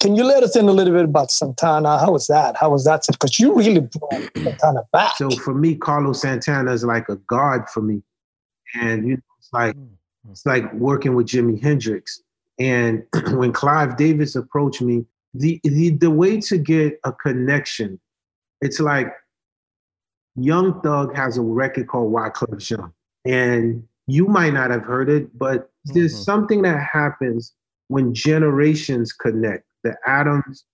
Can 0.00 0.14
you 0.14 0.22
let 0.22 0.44
us 0.44 0.54
in 0.54 0.68
a 0.68 0.72
little 0.72 0.94
bit 0.94 1.04
about 1.04 1.32
Santana? 1.32 1.98
How 1.98 2.12
was 2.12 2.28
that? 2.28 2.56
How 2.56 2.70
was 2.70 2.84
that? 2.84 3.04
Because 3.10 3.38
you 3.40 3.54
really 3.54 3.80
brought 3.80 4.22
Santana 4.36 4.82
back. 4.92 5.16
So 5.16 5.28
for 5.30 5.54
me, 5.54 5.74
Carlos 5.74 6.20
Santana 6.20 6.72
is 6.72 6.84
like 6.84 7.08
a 7.08 7.16
god 7.16 7.68
for 7.68 7.82
me, 7.82 8.02
and 8.74 9.08
you 9.08 9.14
know, 9.16 9.22
it's 9.38 9.52
like 9.52 9.76
it's 10.30 10.46
like 10.46 10.72
working 10.74 11.14
with 11.14 11.26
Jimi 11.26 11.60
Hendrix. 11.60 12.22
And 12.60 13.02
when 13.32 13.52
Clive 13.52 13.96
Davis 13.96 14.36
approached 14.36 14.82
me, 14.82 15.04
the 15.34 15.60
the 15.64 15.90
the 15.90 16.10
way 16.10 16.40
to 16.42 16.58
get 16.58 17.00
a 17.04 17.12
connection, 17.12 17.98
it's 18.60 18.78
like 18.78 19.12
Young 20.36 20.80
Thug 20.80 21.16
has 21.16 21.38
a 21.38 21.42
record 21.42 21.88
called 21.88 22.12
Wyclef 22.12 22.58
Jean, 22.58 22.92
and 23.24 23.82
you 24.06 24.26
might 24.26 24.52
not 24.54 24.70
have 24.70 24.82
heard 24.84 25.08
it, 25.10 25.36
but 25.36 25.70
there's 25.86 26.14
Mhm. 26.14 26.24
something 26.24 26.62
that 26.62 26.78
happens 26.78 27.52
when 27.88 28.14
generations 28.14 29.12
connect. 29.12 29.64
The 29.84 29.96
atoms 30.06 30.64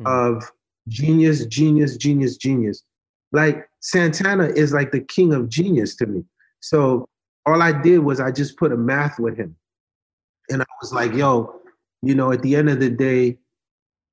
Mhm. 0.00 0.06
of 0.06 0.50
genius, 0.88 1.46
genius, 1.46 1.96
genius, 1.96 2.36
genius. 2.36 2.82
Like 3.32 3.68
Santana 3.80 4.44
is 4.44 4.72
like 4.72 4.92
the 4.92 5.00
king 5.00 5.32
of 5.32 5.48
genius 5.48 5.96
to 5.96 6.06
me. 6.06 6.24
So 6.60 7.08
all 7.46 7.60
I 7.62 7.72
did 7.72 7.98
was 7.98 8.20
I 8.20 8.30
just 8.30 8.56
put 8.56 8.72
a 8.72 8.76
math 8.76 9.18
with 9.18 9.36
him. 9.36 9.56
And 10.50 10.62
I 10.62 10.66
was 10.80 10.92
like, 10.92 11.12
yo, 11.14 11.60
you 12.02 12.14
know, 12.14 12.32
at 12.32 12.42
the 12.42 12.54
end 12.56 12.68
of 12.68 12.80
the 12.80 12.90
day, 12.90 13.38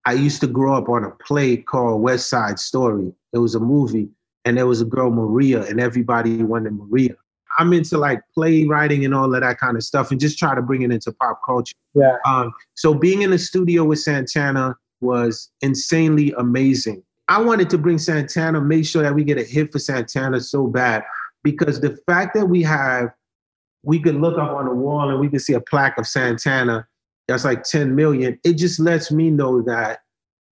I 0.05 0.13
used 0.13 0.41
to 0.41 0.47
grow 0.47 0.73
up 0.73 0.89
on 0.89 1.03
a 1.03 1.11
play 1.11 1.57
called 1.57 2.01
West 2.01 2.29
Side 2.29 2.57
Story. 2.57 3.13
It 3.33 3.37
was 3.37 3.53
a 3.53 3.59
movie, 3.59 4.09
and 4.45 4.57
there 4.57 4.65
was 4.65 4.81
a 4.81 4.85
girl, 4.85 5.11
Maria, 5.11 5.63
and 5.65 5.79
everybody 5.79 6.41
wanted 6.41 6.73
Maria. 6.73 7.15
I'm 7.60 7.74
into 7.74 7.97
like 7.97 8.22
playwriting 8.34 9.06
and 9.06 9.14
all 9.14 9.34
of 9.34 9.41
that 9.41 9.58
kind 9.60 9.78
of 9.78 9.84
stuff 9.84 10.12
and 10.12 10.20
just 10.20 10.38
try 10.38 10.56
to 10.56 10.62
bring 10.62 10.82
it 10.82 10.91
into 10.91 11.12
pop 11.12 11.41
culture. 11.45 11.76
Yeah. 11.93 12.18
Um, 12.26 12.54
so 12.76 12.93
being 12.93 13.22
in 13.22 13.32
the 13.32 13.39
studio 13.39 13.84
with 13.84 13.99
Santana 13.99 14.76
was 15.02 15.52
insanely 15.62 16.34
amazing. 16.38 17.04
I 17.28 17.41
wanted 17.41 17.70
to 17.72 17.78
bring 17.78 17.97
Santana, 17.97 18.62
make 18.62 18.86
sure 18.86 19.04
that 19.04 19.16
we 19.16 19.24
get 19.24 19.38
a 19.38 19.43
hit 19.43 19.72
for 19.72 19.80
Santana 19.80 20.41
so 20.41 20.68
bad 20.68 21.04
because 21.43 21.80
the 21.80 21.97
fact 22.06 22.34
that 22.36 22.45
we 22.45 22.62
have, 22.64 23.10
we 23.84 23.99
could 23.99 24.16
look 24.16 24.38
up 24.38 24.52
on 24.52 24.66
the 24.66 24.74
wall 24.74 25.10
and 25.10 25.20
we 25.20 25.30
could 25.30 25.41
see 25.41 25.54
a 25.54 25.62
plaque 25.62 25.97
of 25.97 26.08
Santana 26.08 26.88
that's 27.28 27.45
like 27.45 27.64
10 27.64 27.95
million. 27.95 28.39
It 28.43 28.54
just 28.54 28.80
lets 28.80 29.12
me 29.12 29.32
know 29.32 29.62
that 29.64 30.02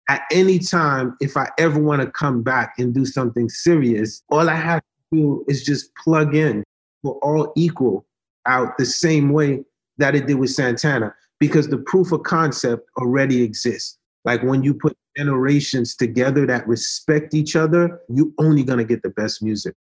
at 0.09 0.23
any 0.31 0.57
time, 0.57 1.15
if 1.21 1.37
I 1.37 1.49
ever 1.59 1.79
want 1.79 2.01
to 2.01 2.09
come 2.09 2.41
back 2.41 2.73
and 2.79 2.93
do 2.93 3.05
something 3.05 3.47
serious, 3.47 4.23
all 4.29 4.49
I 4.49 4.55
have 4.55 4.81
to 4.81 5.17
do 5.17 5.45
is 5.47 5.63
just 5.63 5.93
plug 5.95 6.35
in. 6.35 6.63
We're 7.03 7.13
all 7.13 7.53
equal 7.55 8.05
out 8.45 8.77
the 8.77 8.85
same 8.85 9.31
way 9.31 9.63
that 9.97 10.15
it 10.15 10.27
did 10.27 10.35
with 10.35 10.49
Santana 10.49 11.13
because 11.39 11.67
the 11.67 11.77
proof 11.77 12.11
of 12.11 12.23
concept 12.23 12.89
already 12.97 13.43
exists. 13.43 13.97
Like 14.25 14.43
when 14.43 14.63
you 14.63 14.73
put 14.73 14.97
generations 15.17 15.95
together 15.95 16.45
that 16.45 16.67
respect 16.67 17.33
each 17.33 17.55
other, 17.55 17.99
you 18.09 18.33
only 18.37 18.63
gonna 18.63 18.83
get 18.83 19.01
the 19.01 19.09
best 19.09 19.41
music. 19.41 19.75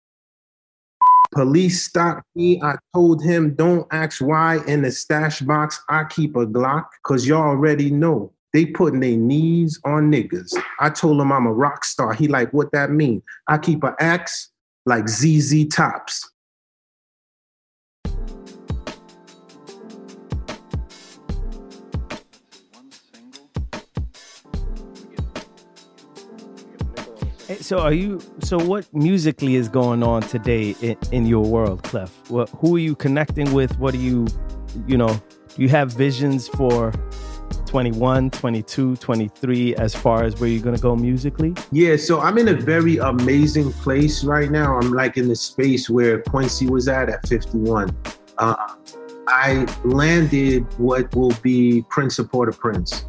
Police 1.31 1.83
stopped 1.83 2.23
me. 2.35 2.61
I 2.61 2.75
told 2.93 3.23
him, 3.23 3.53
don't 3.55 3.85
ask 3.91 4.21
why 4.21 4.59
in 4.67 4.81
the 4.83 4.91
stash 4.91 5.41
box. 5.41 5.81
I 5.89 6.05
keep 6.05 6.35
a 6.35 6.45
Glock, 6.45 6.85
cause 7.03 7.27
y'all 7.27 7.43
already 7.43 7.91
know. 7.91 8.31
They 8.53 8.65
putting 8.65 9.01
their 9.01 9.17
knees 9.17 9.79
on 9.83 10.11
niggas. 10.11 10.55
I 10.79 10.89
told 10.89 11.19
him 11.19 11.31
I'm 11.31 11.45
a 11.45 11.53
rock 11.53 11.83
star. 11.83 12.13
He 12.13 12.27
like, 12.27 12.51
what 12.53 12.71
that 12.71 12.91
mean? 12.91 13.21
I 13.47 13.57
keep 13.57 13.83
an 13.83 13.93
axe 13.99 14.49
like 14.85 15.09
ZZ 15.09 15.67
Tops. 15.67 16.31
So 27.55 27.79
are 27.79 27.93
you? 27.93 28.19
So 28.39 28.57
what 28.57 28.93
musically 28.93 29.55
is 29.55 29.69
going 29.69 30.03
on 30.03 30.21
today 30.23 30.75
in, 30.81 30.97
in 31.11 31.25
your 31.25 31.45
world, 31.45 31.83
Clef? 31.83 32.11
What, 32.29 32.49
who 32.49 32.75
are 32.75 32.79
you 32.79 32.93
connecting 32.93 33.53
with? 33.53 33.77
What 33.79 33.93
are 33.93 33.99
you, 33.99 34.27
you 34.85 34.97
know, 34.97 35.19
do 35.55 35.61
you 35.61 35.69
have 35.69 35.93
visions 35.93 36.49
for 36.49 36.91
21, 37.65 38.31
22, 38.31 38.97
23 38.97 39.75
as 39.75 39.95
far 39.95 40.23
as 40.23 40.39
where 40.39 40.49
you're 40.49 40.61
going 40.61 40.75
to 40.75 40.81
go 40.81 40.95
musically? 40.95 41.55
Yeah, 41.71 41.95
so 41.95 42.19
I'm 42.19 42.37
in 42.37 42.49
a 42.49 42.53
very 42.53 42.97
amazing 42.97 43.71
place 43.73 44.25
right 44.25 44.51
now. 44.51 44.77
I'm 44.77 44.91
like 44.91 45.15
in 45.15 45.29
the 45.29 45.35
space 45.35 45.89
where 45.89 46.21
Quincy 46.23 46.67
was 46.67 46.89
at 46.89 47.09
at 47.09 47.25
51. 47.27 47.95
Uh, 48.37 48.55
I 49.29 49.65
landed 49.85 50.65
what 50.77 51.13
will 51.15 51.33
be 51.41 51.85
Prince 51.89 52.19
of 52.19 52.29
Port-au-Prince 52.29 53.05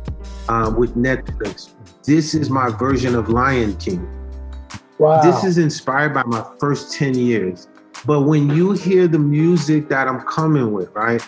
um, 0.49 0.77
with 0.77 0.95
Netflix. 0.95 1.71
This 2.05 2.35
is 2.35 2.51
my 2.51 2.71
version 2.71 3.17
of 3.17 3.29
Lion 3.29 3.77
King. 3.77 4.18
Wow. 4.99 5.23
This 5.23 5.45
is 5.45 5.59
inspired 5.59 6.13
by 6.13 6.25
my 6.25 6.45
first 6.59 6.93
10 6.93 7.15
years. 7.15 7.69
But 8.05 8.23
when 8.23 8.51
you 8.51 8.73
hear 8.73 9.07
the 9.07 9.19
music 9.19 9.89
that 9.89 10.09
I'm 10.09 10.21
coming 10.23 10.73
with, 10.73 10.91
right, 10.95 11.23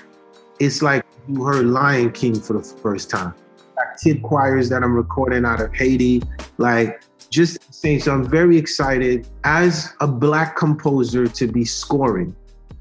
it's 0.58 0.82
like 0.82 1.04
you 1.28 1.44
heard 1.44 1.66
Lion 1.66 2.10
King 2.12 2.40
for 2.40 2.54
the 2.54 2.62
first 2.62 3.10
time. 3.10 3.34
Like 3.76 3.98
kid 4.02 4.22
choirs 4.22 4.68
that 4.70 4.82
I'm 4.82 4.94
recording 4.94 5.44
out 5.44 5.60
of 5.60 5.74
Haiti, 5.74 6.22
like 6.58 7.02
just 7.30 7.72
saying. 7.72 8.00
So 8.00 8.12
I'm 8.12 8.28
very 8.28 8.56
excited 8.56 9.26
as 9.44 9.92
a 10.00 10.06
black 10.06 10.56
composer 10.56 11.26
to 11.28 11.46
be 11.46 11.64
scoring 11.64 12.34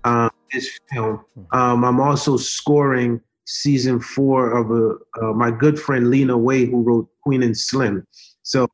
um, 0.04 0.30
this 0.52 0.80
film. 0.92 1.24
Um, 1.52 1.84
I'm 1.84 2.00
also 2.00 2.36
scoring 2.38 3.22
season 3.46 4.00
four 4.00 4.52
of 4.52 4.72
a, 4.72 5.24
uh, 5.24 5.34
my 5.34 5.52
good 5.52 5.80
friend 5.80 6.10
Lena 6.10 6.38
Waithe, 6.38 6.72
who 6.72 6.82
wrote 6.82 7.10
Queen 7.24 7.44
and 7.44 7.58
Slim. 7.58 8.06
So 8.44 8.68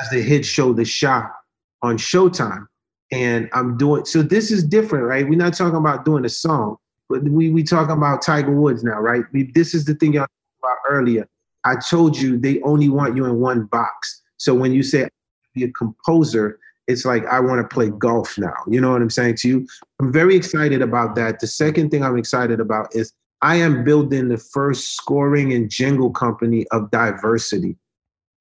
as 0.00 0.10
the 0.10 0.20
hit 0.20 0.44
show 0.44 0.72
The 0.72 0.84
Shop 0.84 1.34
on 1.82 1.96
Showtime. 1.96 2.66
And 3.12 3.48
I'm 3.52 3.76
doing 3.76 4.04
so 4.04 4.22
this 4.22 4.50
is 4.50 4.64
different, 4.64 5.04
right? 5.04 5.28
We're 5.28 5.38
not 5.38 5.54
talking 5.54 5.76
about 5.76 6.04
doing 6.04 6.24
a 6.24 6.28
song, 6.28 6.76
but 7.08 7.22
we 7.22 7.50
we 7.50 7.62
talking 7.62 7.96
about 7.96 8.22
Tiger 8.22 8.52
Woods 8.52 8.82
now, 8.82 8.98
right? 8.98 9.22
We, 9.32 9.52
this 9.52 9.74
is 9.74 9.84
the 9.84 9.94
thing 9.94 10.14
y'all 10.14 10.26
about 10.60 10.78
earlier. 10.88 11.28
I 11.64 11.76
told 11.76 12.16
you 12.16 12.36
they 12.36 12.60
only 12.62 12.88
want 12.88 13.16
you 13.16 13.24
in 13.26 13.38
one 13.38 13.64
box. 13.66 14.22
So 14.38 14.54
when 14.54 14.72
you 14.72 14.82
say 14.82 15.08
be 15.54 15.64
a 15.64 15.70
composer, 15.70 16.58
it's 16.88 17.04
like 17.04 17.24
I 17.26 17.40
want 17.40 17.60
to 17.60 17.74
play 17.74 17.90
golf 17.90 18.38
now. 18.38 18.54
You 18.68 18.80
know 18.80 18.90
what 18.90 19.02
I'm 19.02 19.10
saying 19.10 19.36
to 19.36 19.48
you? 19.48 19.66
I'm 20.00 20.12
very 20.12 20.36
excited 20.36 20.82
about 20.82 21.14
that. 21.16 21.40
The 21.40 21.46
second 21.46 21.90
thing 21.90 22.02
I'm 22.02 22.18
excited 22.18 22.60
about 22.60 22.94
is 22.94 23.12
I 23.42 23.56
am 23.56 23.84
building 23.84 24.28
the 24.28 24.38
first 24.38 24.96
scoring 24.96 25.52
and 25.52 25.68
jingle 25.68 26.10
company 26.10 26.66
of 26.70 26.90
diversity. 26.90 27.76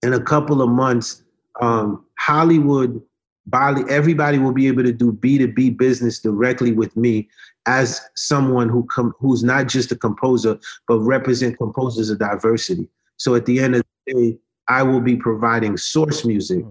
In 0.04 0.14
a 0.14 0.20
couple 0.20 0.62
of 0.62 0.70
months, 0.70 1.24
um, 1.62 2.06
Hollywood, 2.20 3.02
Bali, 3.48 3.84
everybody 3.90 4.40
will 4.40 4.52
be 4.52 4.68
able 4.68 4.84
to 4.84 4.92
do 4.92 5.12
B2B 5.14 5.78
business 5.78 6.20
directly 6.20 6.72
with 6.72 6.96
me 6.98 7.30
as 7.68 8.02
someone 8.16 8.70
who 8.70 8.86
com- 8.86 9.14
who's 9.20 9.44
not 9.44 9.68
just 9.68 9.92
a 9.92 9.96
composer, 9.96 10.58
but 10.88 11.00
represent 11.00 11.58
composers 11.58 12.10
of 12.10 12.20
diversity. 12.20 12.88
So 13.18 13.36
at 13.36 13.46
the 13.46 13.60
end 13.60 13.76
of 13.76 13.84
the 14.06 14.14
day, 14.14 14.38
I 14.68 14.84
will 14.84 15.02
be 15.02 15.16
providing 15.16 15.78
source 15.78 16.26
music, 16.26 16.66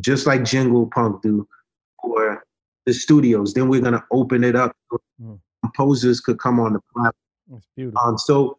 just 0.00 0.26
like 0.26 0.44
Jingle 0.44 0.86
Punk 0.86 1.22
do, 1.22 1.46
for 2.02 2.44
the 2.86 2.92
studios. 2.92 3.54
Then 3.54 3.68
we're 3.68 3.80
gonna 3.80 4.04
open 4.10 4.42
it 4.42 4.56
up. 4.56 4.76
Mm. 5.22 5.38
Composers 5.62 6.20
could 6.20 6.38
come 6.38 6.58
on 6.60 6.72
the 6.74 6.80
platform. 6.92 7.14
That's 7.48 7.66
beautiful. 7.76 8.00
Um, 8.00 8.18
so 8.18 8.58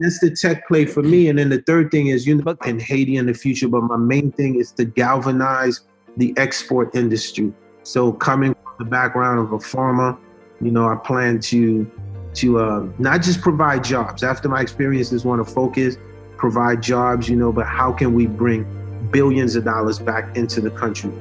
that's 0.00 0.20
the 0.20 0.30
tech 0.30 0.66
play 0.66 0.86
for 0.86 1.02
me. 1.02 1.28
And 1.28 1.38
then 1.38 1.50
the 1.50 1.62
third 1.62 1.90
thing 1.90 2.08
is, 2.08 2.26
you 2.26 2.36
know, 2.36 2.56
in 2.66 2.80
Haiti 2.80 3.16
in 3.16 3.26
the 3.26 3.34
future, 3.34 3.68
but 3.68 3.82
my 3.82 3.96
main 3.96 4.32
thing 4.32 4.56
is 4.56 4.72
to 4.72 4.84
galvanize 4.84 5.82
the 6.16 6.34
export 6.36 6.94
industry. 6.94 7.52
So 7.84 8.12
coming 8.12 8.54
from 8.54 8.74
the 8.78 8.84
background 8.84 9.38
of 9.38 9.52
a 9.52 9.60
farmer, 9.60 10.16
you 10.60 10.70
know, 10.70 10.88
I 10.88 10.96
plan 10.96 11.40
to 11.40 11.90
to 12.34 12.58
uh, 12.58 12.86
not 12.98 13.22
just 13.22 13.40
provide 13.40 13.84
jobs. 13.84 14.24
After 14.24 14.48
my 14.48 14.60
experiences, 14.60 15.24
want 15.24 15.46
to 15.46 15.52
focus, 15.52 15.96
provide 16.36 16.82
jobs, 16.82 17.28
you 17.28 17.36
know, 17.36 17.52
but 17.52 17.66
how 17.66 17.92
can 17.92 18.12
we 18.12 18.26
bring 18.26 18.66
billions 19.12 19.54
of 19.54 19.64
dollars 19.64 20.00
back 20.00 20.36
into 20.36 20.60
the 20.60 20.70
country? 20.70 21.12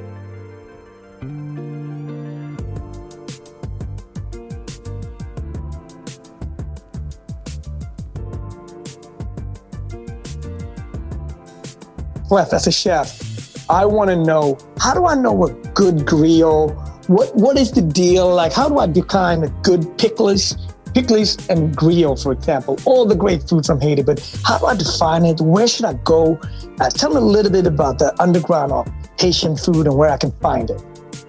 As 12.34 12.66
a 12.66 12.72
chef, 12.72 13.70
I 13.70 13.86
want 13.86 14.10
to 14.10 14.16
know 14.16 14.58
how 14.80 14.96
do 14.96 15.06
I 15.06 15.14
know 15.14 15.46
a 15.46 15.54
good 15.76 15.98
griot? 15.98 16.74
What 17.08 17.36
what 17.36 17.58
is 17.58 17.72
the 17.72 17.82
deal? 17.84 18.34
Like, 18.34 18.52
how 18.52 18.68
do 18.70 18.80
I 18.80 18.88
define 18.88 19.44
a 19.44 19.50
good 19.62 20.00
pickles, 20.00 20.58
pickles 20.96 21.38
and 21.50 21.78
griot, 21.78 22.24
for 22.24 22.32
example? 22.32 22.80
All 22.86 23.06
the 23.06 23.16
great 23.16 23.48
food 23.48 23.68
from 23.68 23.80
Haiti, 23.80 24.02
but 24.02 24.20
how 24.44 24.58
do 24.58 24.66
I 24.66 24.76
define 24.76 25.26
it? 25.26 25.42
Where 25.42 25.68
should 25.68 25.86
I 25.86 25.94
go? 25.94 26.40
Uh, 26.80 26.90
tell 26.90 27.12
me 27.12 27.18
a 27.18 27.20
little 27.20 27.52
bit 27.52 27.68
about 27.68 28.00
the 28.00 28.20
underground 28.20 28.72
of 28.72 28.92
Haitian 29.20 29.56
food 29.56 29.86
and 29.86 29.96
where 29.96 30.10
I 30.10 30.18
can 30.18 30.32
find 30.42 30.72
it. 30.72 30.84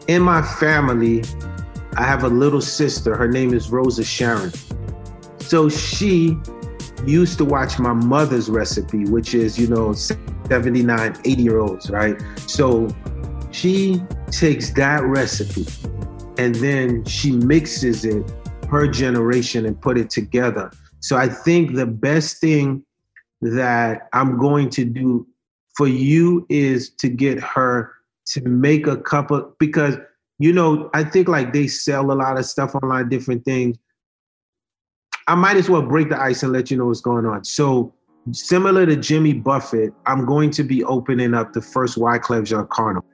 In 0.09 0.23
my 0.23 0.41
family, 0.41 1.23
I 1.99 2.05
have 2.05 2.25
a 2.25 2.29
little 2.29 2.63
sister. 2.63 3.15
Her 3.15 3.29
name 3.29 3.53
is 3.53 3.71
Rosa 3.71 4.05
Sharon. 4.05 4.53
So 5.39 5.69
she 5.69 6.39
used 7.05 7.37
to 7.39 7.45
watch 7.45 7.79
my 7.79 7.93
mother's 7.93 8.49
recipe, 8.49 9.05
which 9.05 9.35
is, 9.35 9.59
you 9.59 9.67
know, 9.67 9.95
79, 10.49 11.17
80 11.25 11.43
year 11.43 11.59
olds, 11.61 11.91
right? 11.91 12.21
So 12.47 12.89
she 13.51 14.03
takes 14.31 14.71
that 14.71 15.03
recipe 15.05 15.67
and 16.39 16.55
then 16.57 17.05
she 17.05 17.33
mixes 17.33 18.05
it 18.05 18.31
her 18.69 18.89
generation 18.89 19.67
and 19.67 19.81
put 19.81 19.97
it 19.97 20.11
together. 20.11 20.71
So 21.01 21.17
I 21.17 21.29
think 21.29 21.75
the 21.75 21.87
best 21.87 22.41
thing 22.41 22.85
that 23.41 24.09
I'm 24.13 24.39
going 24.39 24.71
to 24.71 24.85
do 24.85 25.27
for 25.77 25.87
you 25.87 26.47
is 26.49 26.91
to 26.95 27.09
get 27.09 27.41
her 27.41 27.93
to 28.27 28.41
make 28.43 28.87
a 28.87 28.97
couple 28.97 29.55
because 29.59 29.97
you 30.39 30.53
know 30.53 30.91
I 30.95 31.05
think 31.05 31.29
like 31.29 31.53
they 31.53 31.67
sell 31.67 32.11
a 32.11 32.15
lot 32.15 32.39
of 32.39 32.47
stuff 32.47 32.75
online, 32.75 33.09
different 33.09 33.45
things. 33.45 33.77
I 35.27 35.35
might 35.35 35.57
as 35.57 35.71
well 35.71 35.83
break 35.83 36.09
the 36.11 36.21
ice 36.21 36.43
and 36.43 36.53
let 36.53 36.71
you 36.71 36.77
know 36.77 36.87
what's 36.87 37.01
going 37.01 37.27
on. 37.27 37.45
So 37.45 37.95
similar 38.33 38.87
to 38.87 38.97
Jimmy 38.97 39.33
Buffett, 39.35 39.93
I'm 40.07 40.25
going 40.25 40.51
to 40.53 40.63
be 40.63 40.83
opening 40.85 41.35
up 41.35 41.53
the 41.53 41.61
first 41.61 41.99
Wyclef 41.99 42.45
Jean 42.47 42.67
Carnival. 42.69 43.05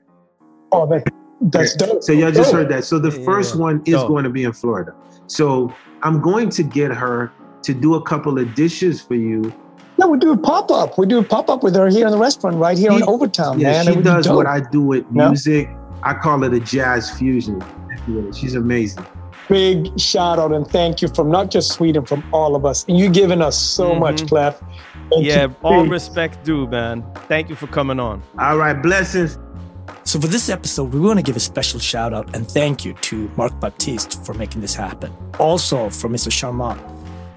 Oh, 0.71 0.85
that, 0.87 1.03
That's 1.41 1.75
dope. 1.75 2.03
So 2.03 2.13
y'all 2.13 2.31
just 2.31 2.51
heard 2.53 2.69
that. 2.69 2.85
So 2.85 2.97
the 2.99 3.09
Yeah, 3.17 3.25
first 3.25 3.55
yeah. 3.55 3.61
one 3.61 3.81
is 3.85 3.93
Dope. 3.95 4.07
going 4.07 4.23
to 4.23 4.29
be 4.29 4.43
in 4.43 4.53
Florida. 4.53 4.93
So 5.27 5.73
I'm 6.03 6.21
going 6.21 6.49
to 6.51 6.63
get 6.63 6.91
her 6.91 7.31
to 7.63 7.73
do 7.73 7.95
a 7.95 8.01
couple 8.01 8.39
of 8.39 8.53
dishes 8.55 9.01
for 9.01 9.15
you. 9.15 9.53
No, 9.97 10.07
we 10.07 10.17
do 10.17 10.31
a 10.31 10.37
pop 10.37 10.71
up. 10.71 10.97
We 10.97 11.05
do 11.05 11.19
a 11.19 11.23
pop 11.23 11.49
up 11.49 11.61
with 11.61 11.75
her 11.75 11.87
here 11.89 12.05
in 12.07 12.11
the 12.11 12.17
restaurant 12.17 12.55
right 12.57 12.77
here 12.77 12.91
in 12.91 12.99
She- 12.99 13.03
Overtown, 13.03 13.59
yeah, 13.59 13.71
man. 13.71 13.83
she 13.85 13.91
It 13.91 13.95
would 13.97 14.03
be 14.03 14.09
does 14.09 14.29
what 14.29 14.47
I 14.47 14.61
do 14.61 14.81
with 14.81 15.05
Yeah. 15.13 15.27
music. 15.27 15.69
I 16.03 16.13
call 16.15 16.43
it 16.43 16.53
a 16.53 16.59
jazz 16.59 17.11
fusion. 17.11 17.61
She's 18.33 18.55
amazing. 18.55 19.05
Big 19.47 19.99
shout 19.99 20.39
out 20.39 20.53
and 20.53 20.65
thank 20.65 21.01
you 21.01 21.07
from 21.09 21.29
not 21.29 21.51
just 21.51 21.71
Sweden, 21.73 22.05
from 22.05 22.23
all 22.31 22.55
of 22.55 22.65
us. 22.65 22.85
And 22.87 22.97
you 22.97 23.09
giving 23.09 23.41
us 23.41 23.57
so 23.57 23.93
much, 23.93 24.21
Mhm. 24.23 24.29
Clef. 24.29 24.61
Thank 25.11 25.25
Yeah, 25.25 25.43
you. 25.43 25.55
all 25.63 25.83
Big. 25.83 25.91
respect 25.91 26.43
due, 26.43 26.67
man. 26.67 27.03
Thank 27.27 27.49
you 27.49 27.55
for 27.55 27.67
coming 27.67 27.99
on. 27.99 28.23
All 28.39 28.57
right, 28.57 28.73
blessings. 28.81 29.37
So 30.03 30.19
for 30.19 30.27
this 30.27 30.49
episode, 30.49 30.93
we 30.93 30.99
want 30.99 31.19
to 31.19 31.23
give 31.23 31.35
a 31.35 31.39
special 31.39 31.79
shout 31.79 32.13
out 32.13 32.33
and 32.35 32.47
thank 32.49 32.85
you 32.85 32.93
to 32.93 33.29
Mark 33.35 33.57
Baptiste 33.59 34.25
for 34.25 34.33
making 34.33 34.61
this 34.61 34.73
happen. 34.75 35.13
Also 35.39 35.89
for 35.89 36.09
Mr. 36.09 36.29
Sharma. 36.31 36.77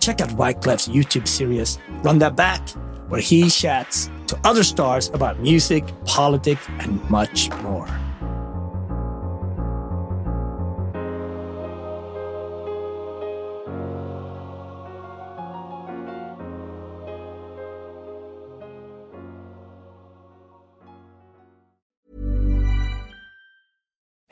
Check 0.00 0.20
out 0.20 0.30
Wyclef's 0.30 0.88
YouTube 0.88 1.26
series, 1.26 1.78
Run 2.02 2.18
That 2.18 2.36
Back, 2.36 2.68
where 3.08 3.20
he 3.20 3.48
chats 3.50 4.10
to 4.28 4.38
other 4.44 4.62
stars 4.62 5.10
about 5.14 5.40
music, 5.40 5.84
politics, 6.04 6.66
and 6.80 7.02
much 7.10 7.50
more. 7.62 7.86